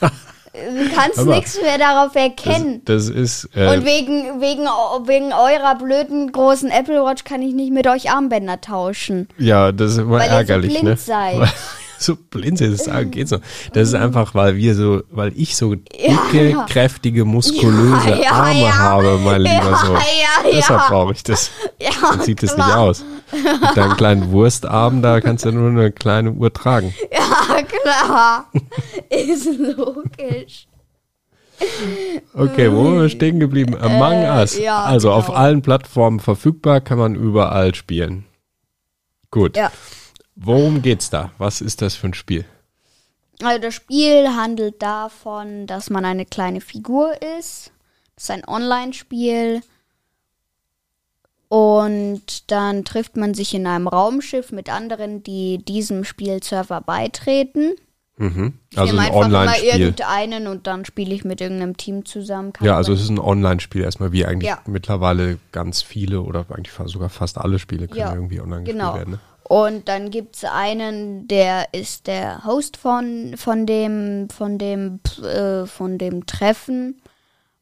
du 0.54 0.88
kannst 0.94 1.24
nichts 1.26 1.60
mehr 1.60 1.78
darauf 1.78 2.12
Das, 2.12 2.22
erkennen. 2.22 2.82
das 2.84 3.08
ist, 3.08 3.48
äh, 3.54 3.66
Und 3.76 3.84
wegen, 3.84 4.40
wegen, 4.40 4.62
wegen 5.06 5.32
eurer 5.32 5.74
blöden 5.76 6.30
großen 6.32 6.70
Apple 6.70 7.04
Watch 7.04 7.24
kann 7.24 7.42
ich 7.42 7.54
nicht 7.54 7.72
mit 7.72 7.86
euch 7.86 8.10
Armbänder 8.10 8.60
tauschen. 8.60 9.28
ja, 9.38 9.72
das 9.72 9.92
ist 9.92 9.98
immer 9.98 10.18
Weil 10.18 10.22
ihr 10.26 10.30
so 10.30 10.36
ärgerlich, 10.36 10.70
blind 10.72 10.84
ne? 10.84 10.96
seid. 10.96 11.48
So 11.98 12.16
blind 12.16 12.58
sind, 12.58 12.78
das 12.78 12.88
geht 13.10 13.28
so. 13.28 13.38
Das 13.72 13.88
ist 13.88 13.94
einfach, 13.94 14.34
weil 14.34 14.56
wir 14.56 14.74
so, 14.74 15.02
weil 15.10 15.32
ich 15.36 15.56
so 15.56 15.74
dicke, 15.74 16.50
ja. 16.50 16.66
kräftige, 16.68 17.24
muskulöse 17.24 18.10
Ja, 18.10 18.16
ja, 18.16 18.30
Arme 18.32 18.78
habe, 18.78 19.18
mein 19.24 19.42
lieber 19.42 19.70
Ja, 19.70 19.76
Sohn. 19.76 19.96
ja, 19.96 20.50
Deshalb 20.52 20.88
brauche 20.88 21.12
ich 21.12 21.22
das. 21.22 21.50
Ja, 21.80 21.90
Dann 22.10 22.20
sieht 22.22 22.42
das 22.42 22.56
nicht 22.56 22.74
aus. 22.74 23.04
Mit 23.32 23.76
deinen 23.76 23.96
kleinen 23.96 24.30
Wurstarmen, 24.32 25.02
da 25.02 25.20
kannst 25.20 25.44
du 25.44 25.52
nur 25.52 25.70
eine 25.70 25.92
kleine 25.92 26.32
Uhr 26.32 26.52
tragen. 26.52 26.94
Ja, 27.12 27.62
klar. 27.62 28.50
Ist 29.10 29.46
logisch. 29.58 30.66
Okay, 32.34 32.72
wo 32.72 32.84
sind 32.84 33.00
wir 33.00 33.08
stehen 33.08 33.40
geblieben? 33.40 33.76
Among 33.80 34.24
Us. 34.24 34.58
ja, 34.58 34.82
also 34.82 35.12
auf 35.12 35.26
genau. 35.26 35.38
allen 35.38 35.62
Plattformen 35.62 36.20
verfügbar, 36.20 36.80
kann 36.80 36.98
man 36.98 37.14
überall 37.14 37.74
spielen. 37.74 38.24
Gut. 39.30 39.56
Ja. 39.56 39.70
Worum 40.36 40.82
geht's 40.82 41.10
da? 41.10 41.30
Was 41.38 41.60
ist 41.60 41.82
das 41.82 41.94
für 41.94 42.08
ein 42.08 42.14
Spiel? 42.14 42.44
Also 43.42 43.60
das 43.60 43.74
Spiel 43.74 44.28
handelt 44.36 44.80
davon, 44.82 45.66
dass 45.66 45.90
man 45.90 46.04
eine 46.04 46.24
kleine 46.26 46.60
Figur 46.60 47.12
ist. 47.38 47.72
Das 48.14 48.24
ist 48.24 48.30
ein 48.30 48.46
Online-Spiel. 48.46 49.62
Und 51.48 52.50
dann 52.50 52.84
trifft 52.84 53.16
man 53.16 53.34
sich 53.34 53.54
in 53.54 53.66
einem 53.66 53.86
Raumschiff 53.86 54.50
mit 54.50 54.68
anderen, 54.70 55.22
die 55.22 55.58
diesem 55.58 56.04
Spielserver 56.04 56.80
beitreten. 56.80 57.74
Mhm. 58.16 58.54
Ich 58.70 58.78
Also 58.78 58.92
nehme 58.92 59.06
ein 59.06 59.12
einfach 59.12 59.26
immer 59.28 59.38
Online-Spiel. 59.40 59.68
irgendeinen 59.68 60.46
und 60.46 60.66
dann 60.66 60.84
spiele 60.84 61.14
ich 61.14 61.24
mit 61.24 61.40
irgendeinem 61.40 61.76
Team 61.76 62.04
zusammen. 62.06 62.52
Kann 62.52 62.66
Ja, 62.66 62.76
also 62.76 62.92
es 62.92 63.02
ist 63.02 63.08
ein 63.10 63.18
Online-Spiel 63.18 63.82
erstmal, 63.82 64.12
wie 64.12 64.24
eigentlich 64.24 64.48
Ja. 64.50 64.60
mittlerweile 64.66 65.38
ganz 65.52 65.82
viele 65.82 66.22
oder 66.22 66.46
eigentlich 66.50 66.72
sogar 66.86 67.08
fast 67.08 67.38
alle 67.38 67.58
Spiele 67.58 67.88
können 67.88 68.00
Ja, 68.00 68.14
irgendwie 68.14 68.40
online 68.40 68.64
genau. 68.64 68.92
gespielt 68.92 69.08
werden. 69.08 69.10
Ne? 69.14 69.20
Und 69.46 69.88
dann 69.88 70.10
gibt 70.10 70.36
es 70.36 70.44
einen, 70.44 71.28
der 71.28 71.68
ist 71.72 72.06
der 72.06 72.44
Host 72.44 72.78
von, 72.78 73.34
von 73.36 73.66
dem, 73.66 74.28
von 74.30 74.58
dem, 74.58 75.00
äh, 75.22 75.66
von 75.66 75.98
dem 75.98 76.24
Treffen. 76.24 77.02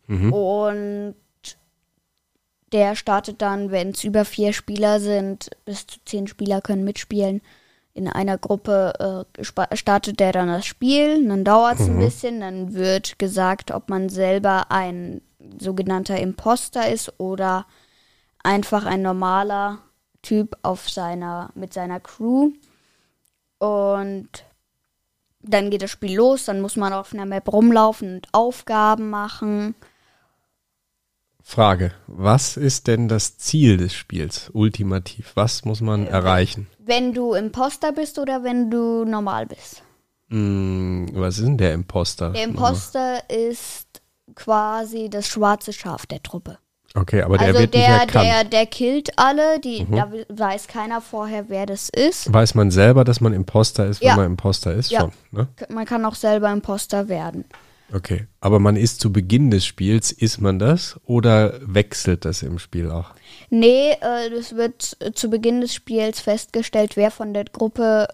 Mhm. 0.07 0.33
Und 0.33 1.15
der 2.71 2.95
startet 2.95 3.43
dann, 3.43 3.71
wenn 3.73 3.91
es 3.91 4.05
über 4.05 4.25
vier 4.25 4.53
Spieler 4.53 5.01
sind, 5.01 5.51
bis 5.65 5.87
zu 5.87 5.99
zehn 6.05 6.29
Spieler 6.29 6.61
können 6.61 6.85
mitspielen. 6.85 7.43
In 7.95 8.09
einer 8.09 8.39
Gruppe 8.39 9.27
äh, 9.37 9.77
startet 9.77 10.21
der 10.21 10.33
dann 10.33 10.49
das 10.49 10.65
Spiel, 10.65 11.27
dann 11.29 11.45
dauert 11.45 11.79
es 11.79 11.89
ein 11.89 11.99
bisschen, 11.99 12.41
dann 12.41 12.73
wird 12.73 13.19
gesagt, 13.19 13.71
ob 13.71 13.91
man 13.91 14.09
selber 14.09 14.71
ein 14.71 15.21
sogenannter 15.59 16.19
Imposter 16.19 16.91
ist 16.91 17.13
oder 17.21 17.67
einfach 18.43 18.87
ein 18.87 19.03
normaler 19.03 19.81
Typ 20.23 20.57
auf 20.63 20.89
seiner, 20.89 21.51
mit 21.55 21.73
seiner 21.73 22.01
Crew. 22.01 22.53
Und 23.59 24.29
dann 25.41 25.71
geht 25.71 25.83
das 25.83 25.91
Spiel 25.91 26.17
los, 26.17 26.45
dann 26.45 26.61
muss 26.61 26.77
man 26.77 26.93
auf 26.93 27.13
einer 27.13 27.27
Map 27.27 27.53
rumlaufen 27.53 28.15
und 28.15 28.29
Aufgaben 28.33 29.11
machen. 29.11 29.75
Frage, 31.43 31.93
was 32.07 32.57
ist 32.57 32.87
denn 32.87 33.09
das 33.09 33.37
Ziel 33.37 33.77
des 33.77 33.93
Spiels, 33.95 34.51
ultimativ? 34.53 35.33
Was 35.35 35.65
muss 35.65 35.81
man 35.81 36.07
erreichen? 36.07 36.69
Wenn 36.79 37.13
du 37.13 37.35
Imposter 37.35 37.93
bist 37.93 38.19
oder 38.19 38.45
wenn 38.45 38.71
du 38.71 39.05
normal 39.05 39.47
bist. 39.47 39.83
Hm, 40.29 41.11
was 41.13 41.39
ist 41.39 41.45
denn 41.45 41.59
der 41.59 41.75
Imposter? 41.75 42.31
Der 42.31 42.45
Imposter 42.45 43.29
ist 43.29 44.01
quasi 44.35 45.11
das 45.11 45.27
schwarze 45.27 45.73
Schaf 45.73 46.07
der 46.07 46.23
Truppe. 46.23 46.59
Okay, 46.95 47.23
aber 47.23 47.39
der 47.39 47.49
also 47.49 47.61
wird 47.61 47.73
nicht 47.73 47.87
der, 47.87 47.95
erkannt. 48.01 48.25
Mhm. 48.25 48.29
der, 48.31 48.45
der 48.45 48.67
killt 48.67 49.19
alle, 49.19 49.61
die, 49.61 49.87
da 49.91 50.11
weiß 50.29 50.69
keiner 50.69 51.01
vorher, 51.01 51.47
wer 51.49 51.65
das 51.67 51.89
ist. 51.89 52.31
Weiß 52.33 52.55
man 52.55 52.71
selber, 52.71 53.05
dass 53.05 53.21
man 53.21 53.33
Imposter 53.33 53.87
ist, 53.87 54.01
wenn 54.03 54.09
Ja. 54.09 54.17
man 54.17 54.27
Imposter 54.27 54.75
ist? 54.75 54.91
Ja. 54.91 55.01
Schon, 55.01 55.13
ne? 55.31 55.49
Man 55.71 55.87
kann 55.87 56.05
auch 56.05 56.15
selber 56.15 56.51
Imposter 56.53 57.09
werden. 57.09 57.45
Okay, 57.95 58.27
aber 58.41 58.59
man 58.59 58.77
ist 58.77 59.01
zu 59.01 59.13
Beginn 59.13 59.51
des 59.51 59.67
Spiels, 59.67 60.13
ist 60.13 60.41
man 60.41 60.59
das 60.59 60.99
oder 61.05 61.55
wechselt 61.61 62.25
das 62.25 62.43
im 62.43 62.59
Spiel 62.59 62.91
auch? 62.91 63.11
Nee, 63.51 63.91
äh, 64.01 64.31
das 64.35 64.57
wird 64.57 64.97
äh, 65.01 65.13
zu 65.13 65.29
Beginn 65.29 65.61
des 65.61 65.75
Spiels 65.75 66.19
festgestellt, 66.21 66.97
wer 66.97 67.11
von 67.11 67.35
der 67.35 67.45
Gruppe 67.45 68.09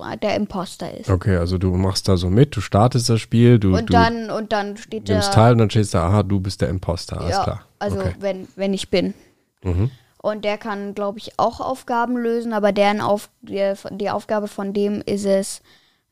äh, 0.00 0.16
der 0.18 0.34
Imposter 0.34 0.96
ist. 0.96 1.10
Okay, 1.10 1.36
also 1.36 1.58
du 1.58 1.74
machst 1.76 2.08
da 2.08 2.16
so 2.16 2.30
mit, 2.30 2.56
du 2.56 2.62
startest 2.62 3.10
das 3.10 3.20
Spiel, 3.20 3.58
du, 3.58 3.74
Und 3.76 3.90
du 3.90 3.92
dann, 3.92 4.30
und 4.30 4.50
dann 4.52 4.78
steht 4.78 5.08
nimmst 5.08 5.28
der. 5.28 5.34
teil 5.34 5.52
und 5.52 5.58
dann 5.58 5.70
stehst 5.70 5.92
da, 5.92 6.08
aha, 6.08 6.22
du 6.22 6.40
bist 6.40 6.62
der 6.62 6.70
Imposter, 6.70 7.20
alles 7.20 7.32
ja, 7.36 7.42
klar. 7.42 7.64
Also 7.78 7.98
okay. 8.00 8.14
wenn, 8.18 8.48
wenn 8.56 8.74
ich 8.74 8.90
bin. 8.90 9.14
Mhm. 9.62 9.90
Und 10.20 10.44
der 10.44 10.58
kann, 10.58 10.94
glaube 10.94 11.18
ich, 11.18 11.38
auch 11.38 11.60
Aufgaben 11.60 12.16
lösen, 12.16 12.52
aber 12.52 12.72
deren 12.72 13.00
Auf 13.00 13.30
die, 13.40 13.72
die 13.92 14.10
Aufgabe 14.10 14.48
von 14.48 14.72
dem 14.72 15.00
ist 15.06 15.24
es, 15.24 15.62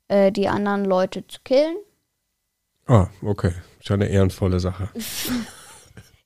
äh, 0.09 0.31
die 0.31 0.49
anderen 0.49 0.85
Leute 0.85 1.27
zu 1.27 1.41
killen. 1.43 1.77
Ah, 2.87 3.09
okay. 3.23 3.53
Schon 3.81 4.01
eine 4.01 4.11
ehrenvolle 4.11 4.61
Sache. 4.61 4.89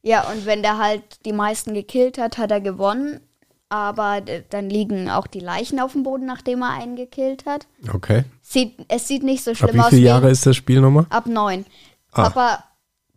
Ja, 0.03 0.31
und 0.31 0.47
wenn 0.47 0.63
der 0.63 0.79
halt 0.79 1.27
die 1.27 1.33
meisten 1.35 1.75
gekillt 1.75 2.17
hat, 2.17 2.39
hat 2.39 2.51
er 2.51 2.63
gewonnen. 2.63 3.21
Aber 3.69 4.23
d- 4.23 4.45
dann 4.49 4.71
liegen 4.71 5.11
auch 5.11 5.27
die 5.27 5.41
Leichen 5.41 5.79
auf 5.79 5.93
dem 5.93 6.05
Boden, 6.05 6.25
nachdem 6.25 6.63
er 6.63 6.71
einen 6.73 6.97
gekillt 6.97 7.45
hat. 7.45 7.67
Okay. 7.93 8.25
Sieht, 8.41 8.77
es 8.89 9.07
sieht 9.07 9.23
nicht 9.23 9.45
so 9.45 9.51
Ab 9.51 9.57
schlimm 9.59 9.75
wie 9.75 9.81
aus 9.81 9.89
viele 9.91 10.01
wie 10.01 10.07
Jahre 10.07 10.31
ist 10.31 10.47
das 10.47 10.57
Spiel 10.57 10.81
nochmal? 10.81 11.05
ab 11.11 11.27
neun. 11.27 11.67
Ah. 12.13 12.31
Papa, 12.31 12.65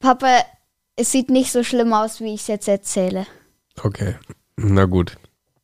Papa, 0.01 0.41
es 0.95 1.11
sieht 1.11 1.29
nicht 1.29 1.51
so 1.51 1.63
schlimm 1.63 1.93
aus, 1.93 2.19
wie 2.21 2.33
ich 2.33 2.41
es 2.41 2.47
jetzt 2.47 2.67
erzähle. 2.67 3.25
Okay. 3.81 4.15
Na 4.57 4.85
gut. 4.85 5.17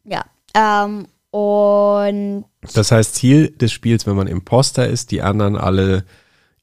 Ja. 0.03 0.25
Ähm, 0.55 1.07
und 1.31 2.45
Das 2.73 2.91
heißt, 2.91 3.15
Ziel 3.15 3.49
des 3.51 3.71
Spiels, 3.71 4.07
wenn 4.07 4.15
man 4.15 4.27
Imposter 4.27 4.87
ist, 4.87 5.11
die 5.11 5.21
anderen 5.21 5.55
alle 5.55 6.05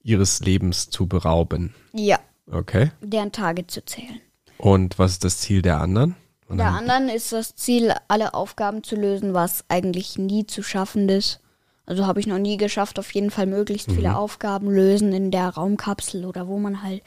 ihres 0.02 0.40
Lebens 0.40 0.90
zu 0.90 1.06
berauben. 1.06 1.74
ja, 1.92 2.18
Okay. 2.52 2.90
deren 3.00 3.32
Tage 3.32 3.66
zu 3.66 3.84
zählen. 3.84 4.20
Und 4.58 4.98
was 4.98 5.12
ist 5.12 5.24
das 5.24 5.38
Ziel 5.38 5.62
der 5.62 5.80
anderen? 5.80 6.14
Und 6.48 6.58
Der 6.58 6.68
anderen 6.68 7.08
ist 7.08 7.32
das 7.32 7.56
Ziel, 7.56 7.92
alle 8.06 8.34
Aufgaben 8.34 8.84
zu 8.84 8.94
lösen, 8.94 9.34
was 9.34 9.64
eigentlich 9.68 10.16
nie 10.16 10.46
zu 10.46 10.62
schaffen 10.62 11.08
ist. 11.08 11.40
Also 11.86 12.06
habe 12.06 12.20
ich 12.20 12.26
noch 12.28 12.38
nie 12.38 12.56
geschafft, 12.56 12.98
auf 13.00 13.10
jeden 13.12 13.30
Fall 13.32 13.46
möglichst 13.46 13.90
viele 13.90 14.10
Mhm. 14.10 14.14
Aufgaben 14.16 14.70
lösen 14.70 15.12
in 15.12 15.30
der 15.32 15.48
Raumkapsel 15.48 16.24
oder 16.24 16.46
wo 16.46 16.58
man 16.58 16.82
halt, 16.84 17.02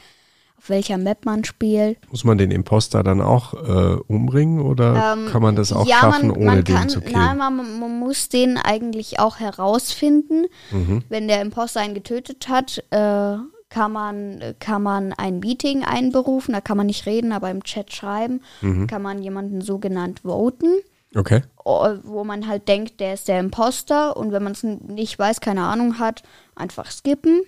auf 0.59 0.69
welcher 0.69 0.97
Map 0.97 1.25
man 1.25 1.45
spielt. 1.45 1.97
Muss 2.11 2.25
man 2.25 2.37
den 2.37 2.51
Imposter 2.51 3.01
dann 3.01 3.21
auch 3.21 3.53
äh, 3.53 3.95
umbringen 4.07 4.59
oder 4.59 5.17
kann 5.31 5.41
man 5.41 5.55
das 5.55 5.71
auch 5.71 5.83
Ähm, 5.83 5.87
ja, 5.87 5.99
schaffen, 5.99 6.27
man, 6.27 6.37
ohne 6.37 6.45
man 6.45 6.63
den 6.63 6.75
kann, 6.75 6.89
zu 6.89 6.99
killen? 6.99 7.13
Nein, 7.13 7.37
man, 7.37 7.79
man 7.79 7.99
muss 7.99 8.27
den 8.27 8.57
eigentlich 8.57 9.19
auch 9.19 9.39
herausfinden. 9.39 10.47
Mhm. 10.71 11.03
Wenn 11.07 11.29
der 11.29 11.41
Imposter 11.41 11.79
einen 11.79 11.93
getötet 11.93 12.49
hat, 12.49 12.83
äh, 12.89 13.37
kann 13.69 13.91
man, 13.91 14.55
kann 14.59 14.83
man 14.83 15.13
ein 15.13 15.39
Meeting 15.39 15.85
einberufen. 15.85 16.53
Da 16.53 16.59
kann 16.59 16.75
man 16.75 16.87
nicht 16.87 17.05
reden, 17.05 17.31
aber 17.31 17.49
im 17.51 17.63
Chat 17.63 17.93
schreiben. 17.93 18.41
Mhm. 18.61 18.87
Kann 18.87 19.01
man 19.01 19.21
jemanden 19.21 19.61
so 19.61 19.79
genannt 19.79 20.21
voten. 20.23 20.67
Okay. 21.15 21.41
wo 21.63 22.23
man 22.23 22.47
halt 22.47 22.67
denkt, 22.67 22.99
der 22.99 23.15
ist 23.15 23.27
der 23.27 23.39
Imposter 23.39 24.15
und 24.15 24.31
wenn 24.31 24.43
man 24.43 24.51
es 24.51 24.61
nicht 24.61 25.17
weiß, 25.17 25.41
keine 25.41 25.63
Ahnung 25.63 25.97
hat, 25.97 26.21
einfach 26.55 26.91
skippen 26.91 27.41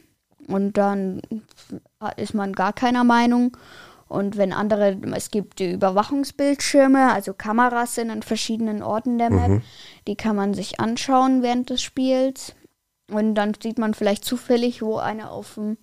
und 0.47 0.77
dann 0.77 1.21
ist 2.17 2.33
man 2.33 2.53
gar 2.53 2.73
keiner 2.73 3.03
Meinung. 3.03 3.57
Und 4.07 4.35
wenn 4.35 4.51
andere, 4.51 4.97
es 5.15 5.31
gibt 5.31 5.59
die 5.59 5.71
Überwachungsbildschirme, 5.71 7.13
also 7.13 7.33
Kameras 7.33 7.95
sind 7.95 8.09
an 8.09 8.23
verschiedenen 8.23 8.83
Orten 8.83 9.17
der 9.17 9.29
Map, 9.29 9.61
die 10.05 10.15
kann 10.15 10.35
man 10.35 10.53
sich 10.53 10.81
anschauen 10.81 11.41
während 11.41 11.69
des 11.69 11.81
Spiels. 11.81 12.53
Und 13.09 13.35
dann 13.35 13.53
sieht 13.61 13.79
man 13.79 13.93
vielleicht 13.93 14.25
zufällig, 14.25 14.81
wo 14.81 14.97
einer 14.97 15.31
auf 15.31 15.53
dem, 15.55 15.77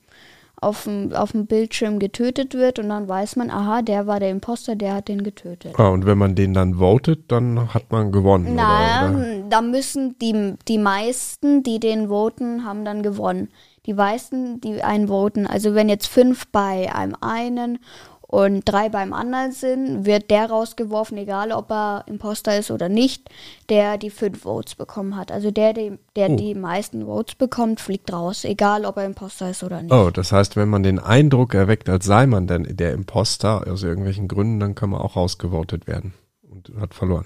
auf 0.61 0.85
dem, 0.85 1.15
auf 1.15 1.33
dem 1.33 1.47
Bildschirm 1.47 1.99
getötet 1.99 2.55
wird 2.55 2.79
und 2.79 2.89
dann 2.89 3.09
weiß 3.09 3.37
man, 3.37 3.51
aha, 3.51 3.83
der 3.83 4.07
war 4.07 4.21
der 4.21 4.31
Imposter, 4.31 4.77
der 4.77 4.95
hat 4.95 5.09
den 5.09 5.23
getötet. 5.23 5.79
Ah, 5.79 5.89
und 5.89 6.05
wenn 6.05 6.19
man 6.19 6.35
den 6.35 6.53
dann 6.53 6.75
votet, 6.75 7.31
dann 7.31 7.73
hat 7.73 7.91
man 7.91 8.13
gewonnen. 8.13 8.55
Oder, 8.55 9.15
oder? 9.15 9.45
da 9.49 9.63
müssen 9.63 10.19
die, 10.19 10.55
die 10.67 10.79
meisten, 10.79 11.63
die 11.63 11.81
den 11.81 12.09
voten, 12.09 12.65
haben 12.65 12.85
dann 12.85 13.03
gewonnen. 13.03 13.49
Die 13.89 13.95
meisten, 13.95 14.61
die 14.61 14.83
einen 14.83 15.09
voten, 15.09 15.47
also 15.47 15.75
wenn 15.75 15.89
jetzt 15.89 16.09
fünf 16.09 16.47
bei 16.49 16.95
einem 16.95 17.17
einen 17.23 17.79
und 18.21 18.61
drei 18.67 18.91
beim 18.91 19.15
anderen 19.15 19.53
sind, 19.53 20.05
wird 20.05 20.31
der 20.31 20.51
rausgeworfen, 20.51 21.17
egal 21.17 21.53
ob 21.53 21.71
er 21.71 22.05
Imposter 22.07 22.59
ist 22.59 22.71
oder 22.71 22.91
nicht, 22.91 23.31
der 23.71 23.97
die 23.97 24.11
fünf 24.11 24.43
Votes 24.43 24.75
bekommen 24.75 25.17
hat. 25.17 25.33
Also 25.33 25.51
der, 25.51 25.73
die, 25.73 25.99
der 26.17 26.29
Oh. 26.29 26.37
die 26.37 26.55
meisten 26.55 27.07
Votes 27.07 27.35
bekommt, 27.37 27.81
fliegt 27.81 28.13
raus, 28.13 28.45
egal 28.45 28.85
ob 28.85 28.99
er 28.99 29.07
Imposter 29.07 29.49
ist 29.49 29.63
oder 29.63 29.81
nicht. 29.81 29.91
Oh, 29.91 30.11
das 30.11 30.33
heißt, 30.33 30.57
wenn 30.57 30.69
man 30.69 30.83
den 30.83 30.99
Eindruck 30.99 31.55
erweckt, 31.55 31.89
als 31.89 32.05
sei 32.05 32.27
man 32.27 32.47
denn 32.47 32.65
der 32.69 32.93
Imposter 32.93 33.67
aus 33.67 33.83
irgendwelchen 33.83 34.29
Gründen, 34.29 34.61
dann 34.61 34.75
kann 34.75 34.91
man 34.91 35.01
auch 35.01 35.17
rausgevotet 35.17 35.87
werden 35.87 36.13
und 36.43 36.71
hat 36.79 36.93
verloren. 36.93 37.25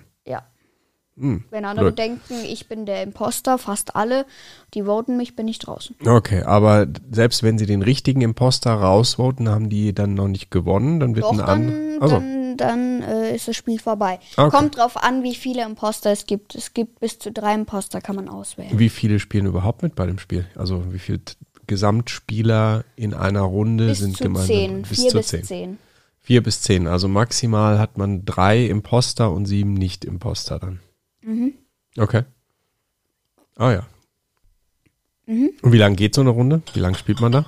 Hm, 1.18 1.44
Wenn 1.50 1.66
andere 1.66 1.86
blöd. 1.86 1.98
denken, 1.98 2.34
ich 2.44 2.68
bin 2.68 2.86
der 2.86 3.02
Imposter, 3.02 3.58
fast 3.58 3.96
alle, 3.96 4.24
die 4.72 4.84
voten 4.86 5.18
mich, 5.18 5.36
bin 5.36 5.46
ich 5.46 5.58
draußen. 5.58 5.94
Okay, 6.06 6.42
aber 6.42 6.86
selbst 7.10 7.42
wenn 7.42 7.58
sie 7.58 7.66
den 7.66 7.82
richtigen 7.82 8.22
Imposter 8.22 8.72
rausvoten, 8.72 9.48
haben 9.50 9.68
die 9.68 9.94
dann 9.94 10.14
noch 10.14 10.28
nicht 10.28 10.50
gewonnen, 10.50 11.00
dann 11.00 11.14
wird 11.14 11.24
Doch, 11.26 11.32
ein 11.32 11.38
dann. 11.38 11.98
Also, 12.00 12.14
dann, 12.16 12.56
dann 12.56 13.02
äh, 13.02 13.34
ist 13.34 13.46
das 13.46 13.56
Spiel 13.56 13.78
vorbei. 13.78 14.20
Okay. 14.38 14.56
Kommt 14.56 14.78
drauf 14.78 14.96
an, 14.96 15.22
wie 15.22 15.34
viele 15.34 15.64
Imposter 15.64 16.10
es 16.10 16.24
gibt. 16.24 16.54
Es 16.54 16.72
gibt 16.72 17.00
bis 17.00 17.18
zu 17.18 17.30
drei 17.30 17.54
Imposter, 17.54 18.00
kann 18.00 18.16
man 18.16 18.30
auswählen. 18.30 18.78
wie 18.78 18.88
viele 18.88 19.18
spielen 19.18 19.44
überhaupt 19.44 19.82
mit 19.82 19.94
bei 19.94 20.06
dem 20.06 20.18
Spiel? 20.18 20.46
Also 20.56 20.94
wie 20.94 20.98
viele 20.98 21.20
Gesamtspieler 21.66 22.84
in 22.96 23.12
einer 23.14 23.42
Runde 23.42 23.86
Bis 23.88 23.98
sind 23.98 24.18
gemeinsam? 24.18 24.46
zehn, 24.46 24.84
vier 24.84 25.08
zu 25.10 25.16
bis 25.18 25.26
zehn. 25.28 25.44
zehn. 25.44 25.78
Vier 26.20 26.42
bis 26.42 26.62
zehn. 26.62 26.86
Also 26.86 27.08
maximal 27.08 27.78
hat 27.78 27.98
man 27.98 28.24
drei 28.24 28.64
Imposter 28.64 29.30
und 29.30 29.46
sieben 29.46 29.74
Nicht-Imposter 29.74 30.58
dann. 30.58 30.80
Mhm. 31.22 31.54
Okay. 31.98 32.22
Ah 33.56 33.72
ja. 33.72 33.86
Mhm. 35.26 35.50
Und 35.62 35.72
wie 35.72 35.78
lange 35.78 35.96
geht 35.96 36.14
so 36.14 36.20
eine 36.20 36.30
Runde? 36.30 36.62
Wie 36.74 36.80
lange 36.80 36.96
spielt 36.96 37.20
man 37.20 37.32
da? 37.32 37.46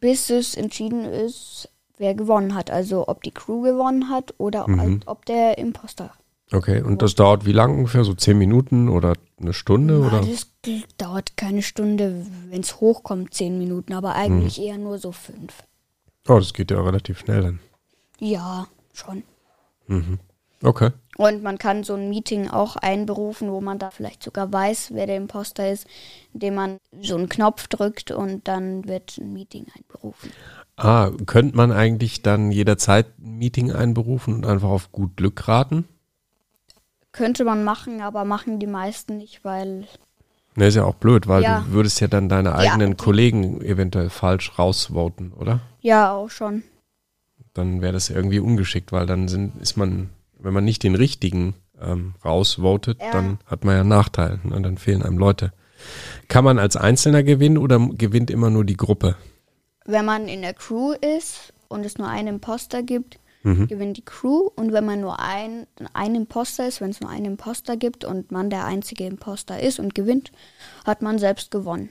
bis 0.00 0.30
es 0.30 0.54
entschieden 0.56 1.04
ist, 1.04 1.68
wer 1.98 2.14
gewonnen 2.14 2.54
hat. 2.54 2.70
Also 2.70 3.08
ob 3.08 3.22
die 3.22 3.30
Crew 3.30 3.60
gewonnen 3.60 4.08
hat 4.08 4.34
oder 4.38 4.66
Mhm. 4.66 5.00
ob 5.04 5.26
der 5.26 5.58
Imposter. 5.58 6.12
Okay, 6.50 6.80
und 6.82 7.02
das 7.02 7.14
dauert 7.14 7.44
wie 7.44 7.52
lang 7.52 7.76
ungefähr? 7.76 8.02
So 8.04 8.14
zehn 8.14 8.38
Minuten 8.38 8.88
oder 8.88 9.12
eine 9.38 9.52
Stunde? 9.52 9.98
Na, 10.00 10.06
oder? 10.06 10.20
das 10.26 10.46
dauert 10.96 11.36
keine 11.36 11.60
Stunde, 11.62 12.26
wenn 12.48 12.62
es 12.62 12.80
hochkommt, 12.80 13.34
zehn 13.34 13.58
Minuten, 13.58 13.92
aber 13.92 14.14
eigentlich 14.14 14.58
Mhm. 14.58 14.64
eher 14.64 14.78
nur 14.78 14.98
so 14.98 15.12
fünf. 15.12 15.62
Oh, 16.26 16.38
das 16.38 16.54
geht 16.54 16.70
ja 16.70 16.80
relativ 16.80 17.18
schnell 17.20 17.42
dann. 17.42 17.60
Ja, 18.18 18.66
schon. 18.94 19.22
Okay. 20.62 20.90
Und 21.16 21.42
man 21.42 21.58
kann 21.58 21.82
so 21.84 21.94
ein 21.94 22.08
Meeting 22.08 22.48
auch 22.48 22.76
einberufen, 22.76 23.50
wo 23.50 23.60
man 23.60 23.78
da 23.78 23.90
vielleicht 23.90 24.22
sogar 24.22 24.52
weiß, 24.52 24.90
wer 24.94 25.06
der 25.06 25.16
Imposter 25.16 25.70
ist, 25.70 25.86
indem 26.32 26.54
man 26.54 26.76
so 27.00 27.16
einen 27.16 27.28
Knopf 27.28 27.66
drückt 27.68 28.10
und 28.12 28.46
dann 28.48 28.86
wird 28.86 29.18
ein 29.18 29.32
Meeting 29.32 29.66
einberufen. 29.76 30.30
Ah, 30.76 31.10
könnte 31.26 31.56
man 31.56 31.70
eigentlich 31.72 32.22
dann 32.22 32.50
jederzeit 32.50 33.06
ein 33.18 33.38
Meeting 33.38 33.72
einberufen 33.72 34.34
und 34.34 34.46
einfach 34.46 34.68
auf 34.70 34.90
gut 34.92 35.16
Glück 35.16 35.46
raten? 35.48 35.86
Könnte 37.12 37.44
man 37.44 37.62
machen, 37.64 38.00
aber 38.00 38.24
machen 38.24 38.58
die 38.58 38.66
meisten 38.66 39.18
nicht, 39.18 39.44
weil 39.44 39.86
Ne, 40.54 40.66
ist 40.66 40.74
ja 40.74 40.84
auch 40.84 40.94
blöd, 40.96 41.28
weil 41.28 41.42
Ja. 41.42 41.60
du 41.60 41.72
würdest 41.72 42.00
ja 42.00 42.08
dann 42.08 42.28
deine 42.28 42.54
eigenen 42.54 42.90
die- 42.90 42.96
Kollegen 43.02 43.62
eventuell 43.62 44.10
falsch 44.10 44.58
rausvoten, 44.58 45.32
oder? 45.32 45.60
ja 45.80 46.12
auch 46.12 46.28
schon. 46.30 46.62
Dann 47.54 47.80
wäre 47.82 47.92
das 47.94 48.08
irgendwie 48.10 48.38
ungeschickt, 48.38 48.92
weil 48.92 49.04
dann 49.06 49.28
sind, 49.28 49.60
ist 49.60 49.76
man, 49.76 50.10
wenn 50.42 50.54
man 50.54 50.64
nicht 50.64 50.82
den 50.82 50.94
richtigen 50.94 51.54
ähm, 51.80 52.14
rausvotet, 52.24 53.00
Ja. 53.00 53.10
dann 53.12 53.38
hat 53.46 53.64
man 53.64 53.74
ja 53.74 53.80
einen 53.80 53.88
Nachteil. 53.88 54.38
Ne? 54.44 54.60
Dann 54.62 54.78
fehlen 54.78 55.02
einem 55.02 55.18
Leute. 55.18 55.52
Kann 56.28 56.44
man 56.44 56.58
als 56.58 56.76
Einzelner 56.76 57.22
gewinnen 57.22 57.58
oder 57.58 57.78
gewinnt 57.78 58.30
immer 58.30 58.50
nur 58.50 58.64
die 58.64 58.76
Gruppe? 58.76 59.16
Wenn 59.84 60.04
man 60.04 60.28
in 60.28 60.42
der 60.42 60.54
Crew 60.54 60.92
ist 60.92 61.52
und 61.68 61.84
es 61.84 61.98
nur 61.98 62.08
einen 62.08 62.28
Imposter 62.28 62.82
gibt, 62.82 63.18
Mhm. 63.44 63.66
gewinnt 63.66 63.96
die 63.96 64.04
Crew. 64.04 64.48
Und 64.54 64.72
wenn 64.72 64.84
man 64.86 65.00
nur 65.00 65.18
ein, 65.18 65.66
ein 65.94 66.14
Imposter 66.14 66.68
ist, 66.68 66.80
wenn 66.80 66.90
es 66.90 67.00
nur 67.00 67.10
einen 67.10 67.24
Imposter 67.24 67.76
gibt 67.76 68.04
und 68.04 68.30
man 68.30 68.50
der 68.50 68.64
einzige 68.64 69.04
Imposter 69.04 69.58
ist 69.60 69.80
und 69.80 69.96
gewinnt, 69.96 70.30
hat 70.84 71.02
man 71.02 71.18
selbst 71.18 71.50
gewonnen. 71.50 71.88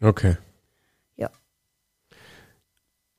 Okay. 0.00 0.36
Ja. 1.16 1.28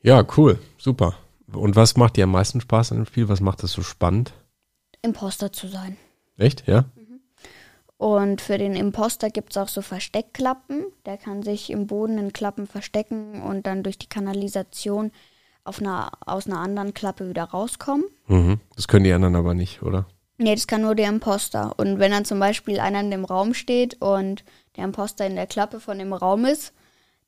Ja, 0.02 0.26
cool. 0.38 0.60
Super. 0.78 1.16
Und 1.52 1.76
was 1.76 1.98
macht 1.98 2.16
dir 2.16 2.24
am 2.24 2.32
meisten 2.32 2.62
Spaß 2.62 2.94
an 2.94 3.00
dem 3.00 3.06
Spiel? 3.06 3.28
Was 3.28 3.42
macht 3.42 3.62
es 3.66 3.74
so 3.74 3.82
spannend? 3.84 4.32
Imposter 5.02 5.52
zu 5.52 5.68
sein. 5.68 5.98
Echt? 6.38 6.68
Ja? 6.68 6.86
Und 7.98 8.42
für 8.42 8.58
den 8.58 8.76
Imposter 8.76 9.30
gibt 9.30 9.52
es 9.52 9.58
auch 9.58 9.68
so 9.68 9.84
Versteckklappen. 9.84 10.86
Der 11.06 11.18
kann 11.18 11.44
sich 11.44 11.70
im 11.70 11.86
Boden 11.86 12.18
in 12.18 12.34
Klappen 12.34 12.66
verstecken 12.66 13.44
und 13.44 13.68
dann 13.68 13.84
durch 13.84 14.00
die 14.00 14.10
Kanalisation 14.10 15.12
auf 15.64 15.80
einer, 15.80 16.12
aus 16.26 16.48
einer 16.48 16.58
anderen 16.58 16.96
Klappe 16.96 17.30
wieder 17.30 17.44
rauskommen. 17.44 18.06
Mhm. 18.26 18.60
Das 18.76 18.88
können 18.88 19.04
die 19.04 19.14
anderen 19.14 19.36
aber 19.36 19.54
nicht, 19.54 19.84
oder? 19.84 20.08
Nee, 20.40 20.56
das 20.56 20.66
kann 20.66 20.82
nur 20.82 20.96
der 20.96 21.10
Imposter. 21.10 21.78
Und 21.78 22.00
wenn 22.00 22.10
dann 22.10 22.26
zum 22.26 22.40
Beispiel 22.40 22.80
einer 22.80 23.02
in 23.02 23.12
dem 23.12 23.24
Raum 23.26 23.54
steht 23.54 24.02
und 24.02 24.44
der 24.76 24.86
Imposter 24.86 25.28
in 25.28 25.36
der 25.36 25.46
Klappe 25.46 25.80
von 25.80 26.00
dem 26.00 26.14
Raum 26.14 26.46
ist, 26.46 26.74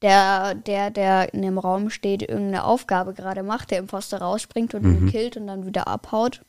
der, 0.02 0.56
der, 0.56 0.90
der 0.90 1.36
in 1.36 1.44
dem 1.44 1.60
Raum 1.60 1.92
steht, 1.92 2.24
irgendeine 2.24 2.64
Aufgabe 2.64 3.14
gerade 3.14 3.44
macht, 3.44 3.70
der 3.70 3.78
Imposter 3.78 4.18
rausspringt 4.18 4.74
und 4.74 4.84
ihn 4.84 5.10
killt 5.12 5.38
und 5.38 5.46
dann 5.46 5.68
wieder 5.68 5.88
abhaut. 5.88 6.42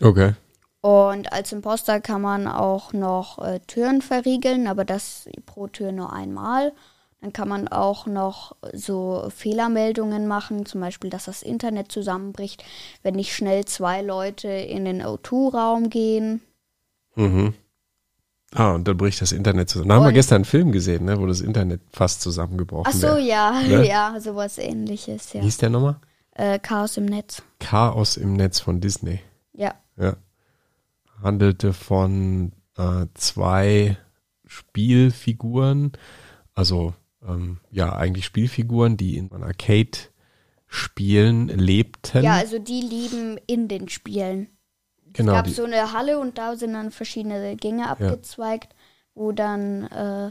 Okay. 0.00 0.34
Und 0.80 1.32
als 1.32 1.52
Imposter 1.52 2.00
kann 2.00 2.20
man 2.20 2.46
auch 2.46 2.92
noch 2.92 3.38
äh, 3.38 3.60
Türen 3.66 4.02
verriegeln, 4.02 4.66
aber 4.66 4.84
das 4.84 5.28
pro 5.46 5.66
Tür 5.66 5.92
nur 5.92 6.12
einmal. 6.12 6.72
Dann 7.22 7.32
kann 7.32 7.48
man 7.48 7.68
auch 7.68 8.06
noch 8.06 8.54
so 8.74 9.30
Fehlermeldungen 9.34 10.26
machen, 10.28 10.66
zum 10.66 10.82
Beispiel, 10.82 11.08
dass 11.08 11.24
das 11.24 11.40
Internet 11.42 11.90
zusammenbricht, 11.90 12.62
wenn 13.02 13.14
nicht 13.14 13.34
schnell 13.34 13.64
zwei 13.64 14.02
Leute 14.02 14.48
in 14.48 14.84
den 14.84 15.02
O2-Raum 15.02 15.88
gehen. 15.88 16.42
Mhm. 17.14 17.54
Ah, 18.52 18.72
und 18.74 18.86
dann 18.86 18.98
bricht 18.98 19.22
das 19.22 19.32
Internet 19.32 19.70
zusammen. 19.70 19.88
Da 19.88 19.94
haben 19.96 20.04
wir 20.04 20.12
gestern 20.12 20.36
einen 20.36 20.44
Film 20.44 20.70
gesehen, 20.70 21.06
ne, 21.06 21.18
wo 21.18 21.26
das 21.26 21.40
Internet 21.40 21.80
fast 21.92 22.20
zusammengebrochen 22.20 22.86
Ach 22.86 22.92
so, 22.92 23.06
wäre. 23.06 23.20
ja, 23.20 23.60
Ne? 23.62 23.86
ja, 23.88 24.20
sowas 24.20 24.58
ähnliches, 24.58 25.32
Wie 25.32 25.38
ja. 25.38 25.44
hieß 25.44 25.56
der 25.56 25.70
nochmal? 25.70 25.96
Äh, 26.32 26.58
Chaos 26.58 26.98
im 26.98 27.06
Netz. 27.06 27.42
Chaos 27.58 28.18
im 28.18 28.34
Netz 28.34 28.60
von 28.60 28.82
Disney. 28.82 29.20
Ja. 29.54 29.74
Ja. 29.96 30.16
Handelte 31.22 31.72
von 31.72 32.52
äh, 32.76 33.06
zwei 33.14 33.96
Spielfiguren, 34.46 35.92
also 36.54 36.94
ähm, 37.26 37.58
ja, 37.70 37.94
eigentlich 37.94 38.26
Spielfiguren, 38.26 38.96
die 38.96 39.16
in 39.16 39.32
Arcade-Spielen 39.32 41.48
lebten. 41.48 42.22
Ja, 42.22 42.34
also 42.34 42.58
die 42.58 42.80
lieben 42.80 43.38
in 43.46 43.68
den 43.68 43.88
Spielen. 43.88 44.48
genau. 45.12 45.32
es 45.32 45.36
gab 45.36 45.44
Die, 45.46 45.52
so 45.52 45.64
eine 45.64 45.92
Halle 45.92 46.18
und 46.18 46.38
da 46.38 46.56
sind 46.56 46.72
dann 46.74 46.90
verschiedene 46.90 47.56
Gänge 47.56 47.88
abgezweigt, 47.88 48.74
wo 49.14 49.32
dann 49.32 49.84
äh, 49.84 50.30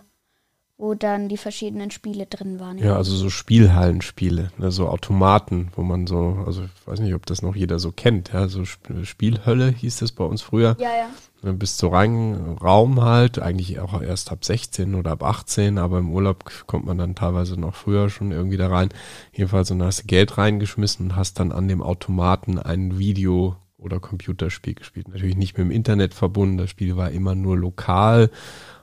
wo 0.78 0.96
dann 0.96 1.30
die 1.30 1.38
verschiedenen 1.38 1.92
Spiele 1.92 2.26
drin 2.26 2.60
waren. 2.60 2.78
ja, 2.78 2.96
also 2.96 3.16
so 3.16 3.30
Spielhallenspiele, 3.30 4.52
ne, 4.58 4.72
so 4.72 4.88
Automaten, 4.90 5.72
wo 5.76 5.84
man 5.84 6.08
so, 6.08 6.44
also 6.46 6.64
ich 6.64 6.88
weiß 6.88 7.00
nicht, 7.00 7.14
ob 7.14 7.26
das 7.26 7.42
noch 7.42 7.56
jeder 7.56 7.80
so 7.80 7.92
kennt, 7.92 8.34
ja, 8.34 8.48
so 8.48 8.64
Sp- 8.66 9.04
Spielhölle 9.06 9.70
hieß 9.70 9.98
das 10.00 10.12
bei 10.12 10.24
uns 10.24 10.42
früher. 10.42 10.76
ja, 10.80 10.90
ja. 10.90 11.10
Ne, 11.44 11.54
Bis 11.54 11.76
zu 11.78 11.88
rein 11.88 12.58
Raum 12.62 13.02
halt, 13.02 13.38
eigentlich 13.40 13.80
auch 13.80 14.02
erst 14.02 14.32
ab 14.32 14.44
16 14.46 14.96
oder 14.96 15.12
ab 15.12 15.24
18, 15.24 15.78
aber 15.78 16.00
im 16.00 16.12
Urlaub 16.12 16.50
kommt 16.68 16.86
man 16.86 16.98
dann 16.98 17.16
teilweise 17.16 17.60
noch 17.60 17.76
früher 17.76 18.10
schon 18.10 18.32
irgendwie 18.32 18.56
da 18.58 18.68
rein. 18.70 18.90
Jedenfalls, 19.34 19.70
und 19.72 19.80
da 19.80 19.86
hast 19.88 20.04
du 20.04 20.08
Geld 20.08 20.38
reingeschmissen 20.38 21.08
und 21.08 21.16
hast 21.18 21.40
dann 21.40 21.52
an 21.52 21.68
dem 21.68 21.82
Automaten 21.82 22.60
ein 22.60 22.98
Video- 22.98 23.58
oder 23.84 24.00
Computerspiel 24.00 24.76
gespielt. 24.76 25.08
Natürlich 25.10 25.36
nicht 25.36 25.58
mit 25.58 25.68
dem 25.68 25.72
Internet 25.72 26.14
verbunden, 26.14 26.58
das 26.58 26.70
Spiel 26.70 26.96
war 26.98 27.12
immer 27.12 27.36
nur 27.36 27.58
lokal, 27.58 28.30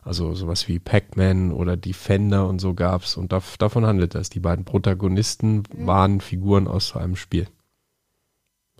also 0.02 0.34
sowas 0.34 0.68
wie 0.68 0.78
Pac-Man 0.78 1.52
oder 1.52 1.76
Defender 1.76 2.48
und 2.48 2.60
so 2.60 2.74
gab's 2.74 3.16
und 3.16 3.32
dav 3.32 3.56
davon 3.58 3.86
handelt 3.86 4.14
das. 4.14 4.30
Die 4.30 4.40
beiden 4.40 4.64
Protagonisten 4.64 5.62
waren 5.72 6.20
Figuren 6.20 6.68
aus 6.68 6.94
einem 6.96 7.16
Spiel 7.16 7.46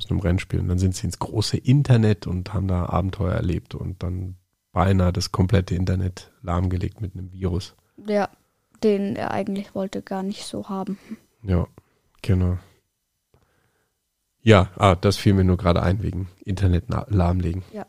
aus 0.01 0.11
einem 0.11 0.21
Rennspiel. 0.21 0.61
Und 0.61 0.69
dann 0.69 0.79
sind 0.79 0.95
sie 0.95 1.07
ins 1.07 1.19
große 1.19 1.59
Internet 1.59 2.27
und 2.27 2.55
haben 2.55 2.69
da 2.69 2.87
Abenteuer 2.87 3.35
erlebt 3.35 3.75
und 3.75 4.03
dann 4.03 4.37
beinahe 4.73 5.13
das 5.13 5.33
komplette 5.33 5.75
Internet 5.75 6.31
lahmgelegt 6.43 7.01
mit 7.01 7.15
einem 7.15 7.33
Virus. 7.33 7.75
Ja, 8.07 8.31
den 8.83 9.17
er 9.17 9.33
eigentlich 9.33 9.75
wollte 9.75 10.03
gar 10.03 10.23
nicht 10.23 10.45
so 10.45 10.69
haben. 10.69 10.99
Ja, 11.43 11.67
genau. 12.23 12.59
Ja, 14.43 14.71
ah, 14.77 14.95
das 14.95 15.17
fiel 15.17 15.35
mir 15.35 15.45
nur 15.45 15.57
gerade 15.57 15.83
ein 15.83 16.03
wegen 16.03 16.29
Internet 16.45 16.85
lahmlegen. 17.09 17.63
Ja. 17.73 17.87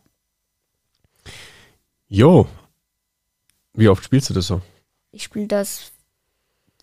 Jo. 2.08 2.48
Wie 3.74 3.88
oft 3.88 4.04
spielst 4.04 4.30
du 4.30 4.34
das 4.34 4.48
so? 4.48 4.62
Ich 5.12 5.24
spiele 5.24 5.48
das, 5.48 5.94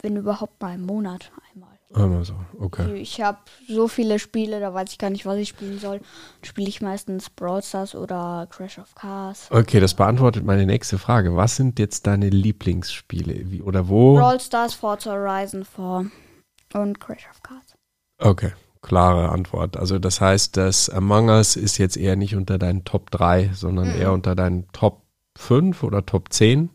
wenn 0.01 0.17
überhaupt 0.17 0.61
mal 0.63 0.75
im 0.75 0.87
Monat 0.87 1.31
einmal. 1.53 1.79
Einmal 1.95 2.25
so, 2.25 2.35
okay. 2.59 2.97
Ich 2.97 3.21
habe 3.23 3.39
so 3.67 3.89
viele 3.89 4.19
Spiele, 4.19 4.61
da 4.61 4.75
weiß 4.75 4.91
ich 4.93 4.99
gar 4.99 5.09
nicht, 5.09 5.25
was 5.25 5.39
ich 5.39 5.49
spielen 5.49 5.79
soll. 5.79 6.01
Spiele 6.43 6.69
ich 6.69 6.83
meistens 6.83 7.31
Brawl 7.31 7.63
Stars 7.63 7.95
oder 7.95 8.47
Crash 8.51 8.79
of 8.79 8.95
Cars. 8.95 9.49
Okay, 9.51 9.81
das 9.81 9.95
beantwortet 9.95 10.45
meine 10.45 10.67
nächste 10.67 10.99
Frage. 10.99 11.35
Was 11.37 11.57
sind 11.57 11.79
jetzt 11.79 12.07
deine 12.07 12.29
Lieblingsspiele? 12.29 13.51
Wie, 13.51 13.63
oder 13.63 13.89
wo? 13.89 14.17
Brawl 14.17 14.39
Stars, 14.39 14.75
Forza 14.75 15.13
Horizon 15.13 15.65
4 15.65 16.11
und 16.75 17.01
Crash 17.01 17.27
of 17.31 17.43
Cars. 17.43 17.75
Okay, 18.19 18.53
klare 18.83 19.31
Antwort. 19.31 19.77
Also 19.77 19.99
das 19.99 20.21
heißt, 20.21 20.57
das 20.57 20.89
Among 20.91 21.29
Us 21.29 21.57
ist 21.57 21.79
jetzt 21.79 21.97
eher 21.97 22.17
nicht 22.17 22.35
unter 22.37 22.59
deinen 22.59 22.85
Top 22.85 23.11
3, 23.11 23.51
sondern 23.55 23.91
eher 23.91 24.13
unter 24.13 24.35
deinen 24.35 24.67
Top 24.73 25.03
5 25.37 25.83
oder 25.83 26.05
Top 26.07 26.33
10. 26.33 26.71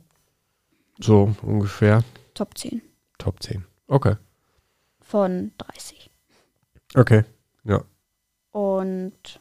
So 1.00 1.36
ungefähr. 1.42 2.04
Top 2.34 2.58
10 2.58 2.82
Top 3.18 3.42
10. 3.42 3.66
Okay. 3.88 4.16
von 5.02 5.52
30. 5.58 6.10
Okay. 6.96 7.24
Ja. 7.64 7.84
Und 8.52 9.40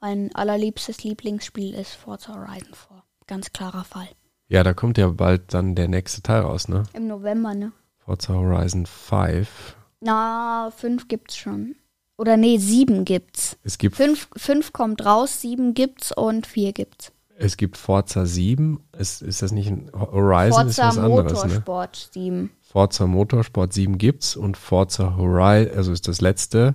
mein 0.00 0.34
allerliebstes 0.34 1.02
Lieblingsspiel 1.04 1.74
ist 1.74 1.94
Forza 1.94 2.34
Horizon 2.34 2.74
4. 2.74 3.02
Ganz 3.26 3.52
klarer 3.52 3.84
Fall. 3.84 4.08
Ja, 4.48 4.62
da 4.62 4.72
kommt 4.72 4.96
ja 4.98 5.08
bald 5.08 5.52
dann 5.52 5.74
der 5.74 5.88
nächste 5.88 6.22
Teil 6.22 6.40
raus, 6.42 6.68
ne? 6.68 6.84
Im 6.94 7.06
November, 7.06 7.54
ne? 7.54 7.72
Forza 7.98 8.32
Horizon 8.34 8.86
5. 8.86 9.76
Na, 10.00 10.70
5 10.74 11.08
gibt's 11.08 11.36
schon. 11.36 11.76
Oder 12.18 12.36
nee, 12.36 12.58
7 12.58 13.04
gibt's. 13.04 13.56
Es 13.62 13.78
gibt, 13.78 13.96
5 13.96 14.28
fünf 14.36 14.72
kommt 14.72 15.06
raus, 15.06 15.40
7 15.40 15.72
gibt's 15.72 16.12
und 16.12 16.46
4 16.46 16.72
gibt's. 16.72 17.12
es 17.38 17.56
gibt 17.56 17.76
Forza 17.76 18.26
7. 18.26 18.80
Ist, 18.98 19.22
ist 19.22 19.40
das 19.40 19.52
nicht 19.52 19.68
ein 19.68 19.90
Horizon? 19.94 20.66
ist 20.66 20.76
Forza 20.76 20.88
was 20.88 20.98
anderes, 20.98 21.32
ne? 21.32 21.38
Motorsport 21.38 22.10
7. 22.12 22.50
Forza 22.60 23.06
Motorsport 23.06 23.72
7 23.72 23.96
gibt's 23.98 24.34
und 24.36 24.56
Forza 24.56 25.16
Horizon, 25.16 25.76
also 25.76 25.92
ist 25.92 26.08
das 26.08 26.20
letzte, 26.20 26.74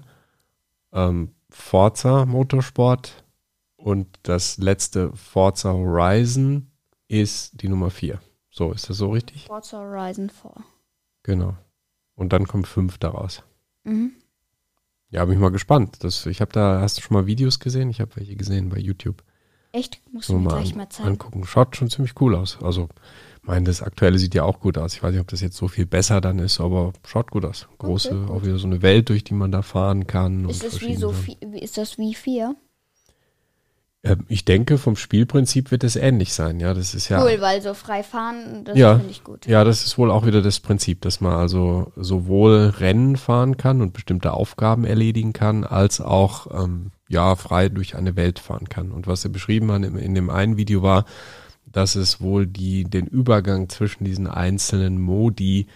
ähm, 0.93 1.31
Forza 1.49 2.25
Motorsport 2.25 3.23
und 3.75 4.07
das 4.23 4.57
letzte 4.57 5.11
Forza 5.11 5.73
Horizon 5.73 6.71
ist 7.09 7.61
die 7.61 7.67
Nummer 7.67 7.89
4. 7.89 8.19
So, 8.49 8.71
ist 8.71 8.89
das 8.89 8.95
so 8.97 9.11
richtig? 9.11 9.45
Forza 9.47 9.79
Horizon 9.79 10.29
4. 10.29 10.51
Genau. 11.23 11.57
Und 12.15 12.31
dann 12.31 12.47
kommt 12.47 12.67
5 12.67 12.97
daraus. 12.97 13.43
Mhm. 13.83 14.13
Ja, 15.13 15.23
bin 15.25 15.35
ich 15.35 15.39
mal 15.39 15.51
gespannt. 15.51 15.97
Das, 16.03 16.25
ich 16.25 16.41
habe 16.41 16.51
da, 16.51 16.81
hast 16.81 16.97
du 16.97 17.01
schon 17.01 17.13
mal 17.15 17.25
Videos 17.27 17.59
gesehen? 17.59 17.89
Ich 17.89 18.01
habe 18.01 18.15
welche 18.15 18.35
gesehen 18.35 18.69
bei 18.69 18.79
YouTube. 18.79 19.23
Echt? 19.71 20.01
Musst 20.11 20.27
So 20.27 20.33
du 20.33 20.39
mir 20.39 20.45
mal, 20.49 20.55
gleich 20.61 20.75
mal 20.75 20.89
zeigen. 20.89 21.09
angucken. 21.09 21.45
Schaut 21.45 21.75
schon 21.75 21.89
ziemlich 21.89 22.19
cool 22.19 22.35
aus. 22.35 22.57
Also, 22.61 22.89
meine, 23.43 23.65
das 23.65 23.81
aktuelle 23.81 24.17
sieht 24.17 24.33
ja 24.35 24.43
auch 24.43 24.59
gut 24.59 24.77
aus. 24.77 24.93
Ich 24.95 25.03
weiß 25.03 25.11
nicht, 25.11 25.21
ob 25.21 25.27
das 25.27 25.41
jetzt 25.41 25.55
so 25.57 25.67
viel 25.67 25.85
besser 25.85 26.19
dann 26.21 26.39
ist, 26.39 26.59
aber 26.59 26.93
schaut 27.05 27.31
gut 27.31 27.45
aus. 27.45 27.67
Große, 27.77 28.09
Okay, 28.09 28.19
gut. 28.25 28.29
auch 28.35 28.43
wieder 28.43 28.57
so 28.57 28.67
eine 28.67 28.81
Welt, 28.81 29.09
durch 29.09 29.23
die 29.23 29.33
man 29.35 29.51
da 29.51 29.61
fahren 29.61 30.07
kann. 30.07 30.49
Ist 30.49 30.63
das 30.63 30.81
wie 30.81 30.95
so 30.95 31.11
Sachen. 31.11 31.25
vi- 31.25 31.37
wie 31.53 31.59
ist 31.59 31.77
das 31.77 31.97
wie 31.97 32.13
vier? 32.15 32.55
Ähm, 34.03 34.25
ich 34.27 34.43
denke, 34.43 34.77
vom 34.77 34.95
Spielprinzip 34.97 35.71
wird 35.71 35.83
es 35.83 35.95
ähnlich 35.95 36.33
sein. 36.33 36.59
Ja, 36.59 36.73
das 36.73 36.93
ist 36.93 37.07
ja. 37.09 37.23
Cool, 37.23 37.37
weil 37.39 37.61
so 37.61 37.73
frei 37.73 38.03
fahren, 38.03 38.65
das 38.65 38.77
Ja. 38.77 38.95
finde 38.97 39.11
ich 39.11 39.23
gut. 39.23 39.47
Ja, 39.47 39.63
das 39.63 39.85
ist 39.85 39.97
wohl 39.97 40.11
auch 40.11 40.25
wieder 40.25 40.41
das 40.41 40.59
Prinzip, 40.59 41.01
dass 41.01 41.21
man 41.21 41.33
also 41.33 41.91
sowohl 41.95 42.73
Rennen 42.79 43.15
fahren 43.15 43.55
kann 43.55 43.81
und 43.81 43.93
bestimmte 43.93 44.33
Aufgaben 44.33 44.83
erledigen 44.83 45.31
kann, 45.31 45.63
als 45.63 46.01
auch 46.01 46.63
ähm, 46.63 46.91
ja 47.07 47.35
frei 47.35 47.69
durch 47.69 47.95
eine 47.95 48.15
Welt 48.17 48.39
fahren 48.39 48.67
kann. 48.67 48.91
Und 48.91 49.07
was 49.07 49.23
er 49.23 49.29
beschrieben 49.31 49.71
hat 49.71 49.83
in, 49.83 49.95
in 49.97 50.13
dem 50.15 50.29
einen 50.29 50.57
Video 50.57 50.81
war, 50.83 51.05
dass 51.71 51.95
es 51.95 52.19
wohl 52.21 52.45
die 52.45 52.83
den 52.83 53.07
Übergang 53.07 53.69
zwischen 53.69 54.03
diesen 54.03 54.27
einzelnen 54.27 54.99
Modi 54.99 55.67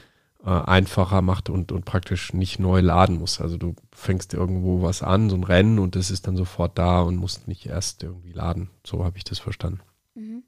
äh, 0.47 0.49
einfacher 0.49 1.21
macht 1.21 1.49
und, 1.49 1.73
und 1.73 1.83
praktisch 1.83 2.31
nicht 2.33 2.57
neu 2.57 2.79
laden 2.79 3.19
muss. 3.19 3.41
Also 3.41 3.57
du 3.57 3.75
fängst 3.91 4.33
irgendwo 4.33 4.81
was 4.81 5.03
an, 5.03 5.29
so 5.29 5.35
ein 5.35 5.43
Rennen 5.43 5.77
und 5.77 5.97
es 5.97 6.09
ist 6.09 6.25
dann 6.25 6.37
sofort 6.37 6.77
da 6.77 7.01
und 7.01 7.17
musst 7.17 7.49
nicht 7.49 7.65
erst 7.65 8.01
irgendwie 8.01 8.31
laden. 8.31 8.69
So 8.85 9.03
habe 9.03 9.17
ich 9.17 9.25
das 9.25 9.39
verstanden. 9.39 9.81
Mhm. 10.15 10.43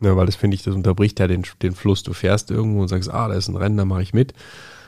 Ja, 0.00 0.16
weil 0.16 0.26
das 0.26 0.34
finde 0.34 0.56
ich, 0.56 0.64
das 0.64 0.74
unterbricht 0.74 1.20
ja 1.20 1.28
den, 1.28 1.44
den 1.62 1.76
Fluss. 1.76 2.02
Du 2.02 2.14
fährst 2.14 2.50
irgendwo 2.50 2.82
und 2.82 2.88
sagst, 2.88 3.08
ah, 3.08 3.28
da 3.28 3.34
ist 3.34 3.46
ein 3.46 3.54
Rennen, 3.54 3.76
da 3.76 3.84
mache 3.84 4.02
ich 4.02 4.12
mit. 4.12 4.34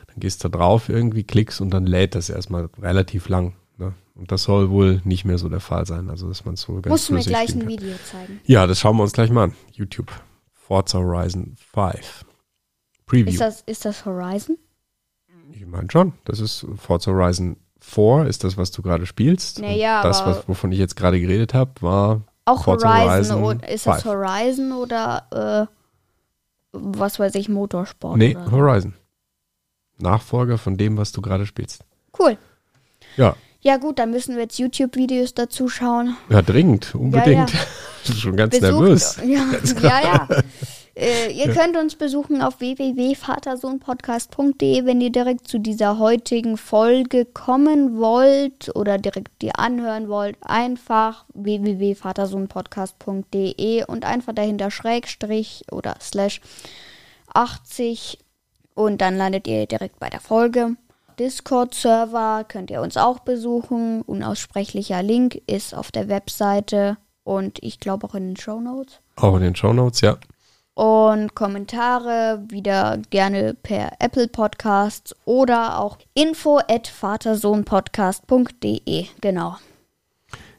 Dann 0.08 0.16
gehst 0.18 0.42
du 0.42 0.48
da 0.48 0.58
drauf 0.58 0.88
irgendwie, 0.88 1.22
klickst 1.22 1.60
und 1.60 1.70
dann 1.70 1.86
lädt 1.86 2.16
das 2.16 2.28
erstmal 2.28 2.68
relativ 2.82 3.28
lang. 3.28 3.54
Ne? 3.78 3.94
Und 4.16 4.32
das 4.32 4.42
soll 4.42 4.70
wohl 4.70 5.00
nicht 5.04 5.24
mehr 5.24 5.38
so 5.38 5.48
der 5.48 5.60
Fall 5.60 5.86
sein. 5.86 6.10
Also, 6.10 6.26
dass 6.26 6.44
man 6.44 6.54
es 6.54 6.62
so 6.62 6.72
ganz 6.74 6.88
Musst 6.88 7.08
du 7.08 7.14
mir 7.14 7.22
gleich 7.22 7.54
ein. 7.54 7.68
Video 7.68 7.94
zeigen. 8.04 8.40
Ja, 8.44 8.66
das 8.66 8.80
schauen 8.80 8.96
wir 8.96 9.04
uns 9.04 9.12
gleich 9.12 9.30
mal 9.30 9.44
an. 9.44 9.54
YouTube. 9.72 10.10
Forza 10.52 10.98
Horizon 10.98 11.54
5. 11.72 12.24
Preview. 13.06 13.30
Ist 13.32 13.40
das, 13.40 13.60
ist 13.62 13.84
das 13.84 14.04
Horizon? 14.04 14.58
ich 15.52 15.64
meine 15.66 15.88
schon. 15.90 16.12
Das 16.24 16.40
ist 16.40 16.66
Forza 16.76 17.12
Horizon 17.12 17.56
4, 17.80 18.26
ist 18.26 18.42
das, 18.44 18.56
was 18.56 18.70
du 18.72 18.82
gerade 18.82 19.06
spielst. 19.06 19.60
Naja, 19.60 20.02
das, 20.02 20.24
was, 20.26 20.48
wovon 20.48 20.72
ich 20.72 20.78
jetzt 20.78 20.96
gerade 20.96 21.20
geredet 21.20 21.54
habe, 21.54 21.70
war 21.80 22.22
Auch 22.44 22.64
Forza 22.64 22.88
Horizon. 22.88 23.40
Horizon 23.42 23.60
ist 23.68 23.86
das 23.86 24.02
5. 24.02 24.04
Horizon 24.14 24.72
oder 24.72 25.68
äh, 25.70 25.72
was 26.72 27.18
weiß 27.20 27.34
ich, 27.36 27.48
Motorsport? 27.48 28.18
nee, 28.18 28.36
oder? 28.36 28.50
Horizon. 28.50 28.94
Nachfolger 29.98 30.58
von 30.58 30.76
dem, 30.76 30.96
was 30.98 31.12
du 31.12 31.22
gerade 31.22 31.46
spielst. 31.46 31.84
Cool. 32.18 32.36
Ja, 33.16 33.34
Ja 33.60 33.76
gut, 33.78 33.98
dann 33.98 34.10
müssen 34.10 34.34
wir 34.34 34.42
jetzt 34.42 34.58
YouTube-Videos 34.58 35.32
dazu 35.34 35.68
schauen. 35.68 36.16
Ja, 36.28 36.42
dringend, 36.42 36.94
unbedingt. 36.94 37.50
ja. 37.50 37.60
Ich 38.02 38.10
bin 38.10 38.16
schon 38.20 38.36
ganz 38.36 38.58
Besucht- 38.58 38.72
nervös. 38.80 39.16
Ja, 39.24 39.44
ja. 39.82 40.00
ja. 40.02 40.28
Äh, 40.98 41.30
ihr 41.30 41.52
könnt 41.52 41.76
uns 41.76 41.94
besuchen 41.94 42.40
auf 42.40 42.60
www.vatersohnpodcast.de, 42.60 44.86
wenn 44.86 45.02
ihr 45.02 45.10
direkt 45.10 45.46
zu 45.46 45.58
dieser 45.58 45.98
heutigen 45.98 46.56
Folge 46.56 47.26
kommen 47.26 47.98
wollt 47.98 48.74
oder 48.74 48.96
direkt 48.96 49.42
die 49.42 49.54
anhören 49.54 50.08
wollt. 50.08 50.38
Einfach 50.40 51.26
www.vatersohnpodcast.de 51.34 53.84
und 53.84 54.06
einfach 54.06 54.32
dahinter 54.32 54.70
Schrägstrich 54.70 55.64
oder 55.70 55.96
Slash 56.00 56.40
80 57.34 58.18
und 58.74 59.02
dann 59.02 59.18
landet 59.18 59.46
ihr 59.48 59.66
direkt 59.66 59.98
bei 59.98 60.08
der 60.08 60.20
Folge. 60.20 60.76
Discord-Server 61.18 62.46
könnt 62.48 62.70
ihr 62.70 62.80
uns 62.80 62.96
auch 62.96 63.18
besuchen. 63.18 64.00
Unaussprechlicher 64.00 65.02
Link 65.02 65.42
ist 65.46 65.74
auf 65.74 65.90
der 65.90 66.08
Webseite 66.08 66.96
und 67.22 67.62
ich 67.62 67.80
glaube 67.80 68.06
auch 68.06 68.14
in 68.14 68.28
den 68.28 68.38
Show 68.38 68.60
Notes. 68.60 69.00
Auch 69.16 69.36
in 69.36 69.42
den 69.42 69.56
Shownotes, 69.56 70.00
ja. 70.00 70.16
Und 70.76 71.34
Kommentare 71.34 72.44
wieder 72.48 72.98
gerne 73.08 73.54
per 73.54 73.92
Apple 73.98 74.28
Podcasts 74.28 75.16
oder 75.24 75.78
auch 75.78 75.96
info 76.12 76.58
at 76.68 76.86
vatersohnpodcast.de. 76.86 79.06
Genau. 79.22 79.56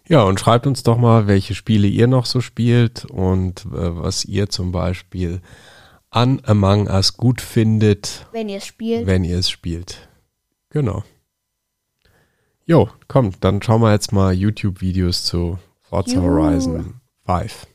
Ja, 0.08 0.24
und 0.24 0.40
schreibt 0.40 0.66
uns 0.66 0.82
doch 0.82 0.98
mal, 0.98 1.28
welche 1.28 1.54
Spiele 1.54 1.88
ihr 1.88 2.08
noch 2.08 2.26
so 2.26 2.42
spielt 2.42 3.06
und 3.06 3.66
äh, 3.66 4.02
was 4.02 4.26
ihr 4.26 4.50
zum 4.50 4.72
Beispiel 4.72 5.40
an 6.10 6.42
Among 6.46 6.88
Us 6.88 7.16
gut 7.16 7.40
findet, 7.40 8.26
Wenn 8.32 8.50
ihr 8.50 8.58
es 8.58 8.66
spielt. 8.66 9.06
wenn 9.06 9.24
ihr 9.24 9.38
es 9.38 9.52
spielt. 9.52 10.10
Genau. 10.72 11.04
Jo, 12.66 12.90
komm, 13.08 13.34
dann 13.40 13.62
schauen 13.62 13.82
wir 13.82 13.92
jetzt 13.92 14.12
mal 14.12 14.34
YouTube-Videos 14.34 15.26
zu 15.26 15.60
Forza 15.82 16.16
Juhu. 16.16 16.26
Horizon 16.26 17.02
5. 17.28 17.68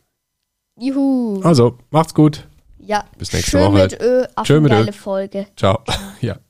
Juhu. 0.78 1.40
Also, 1.42 1.78
macht's 1.90 2.14
gut. 2.14 2.46
Ja. 2.78 3.04
bis 3.18 3.32
nächste 3.32 3.50
Schön 3.52 3.72
Woche. 3.72 3.82
mit 3.84 4.00
Ö. 4.00 4.24
Eine 4.34 4.60
mit 4.60 4.72
Ö. 4.72 4.92
Folge. 4.92 5.46
Ciao. 5.56 5.80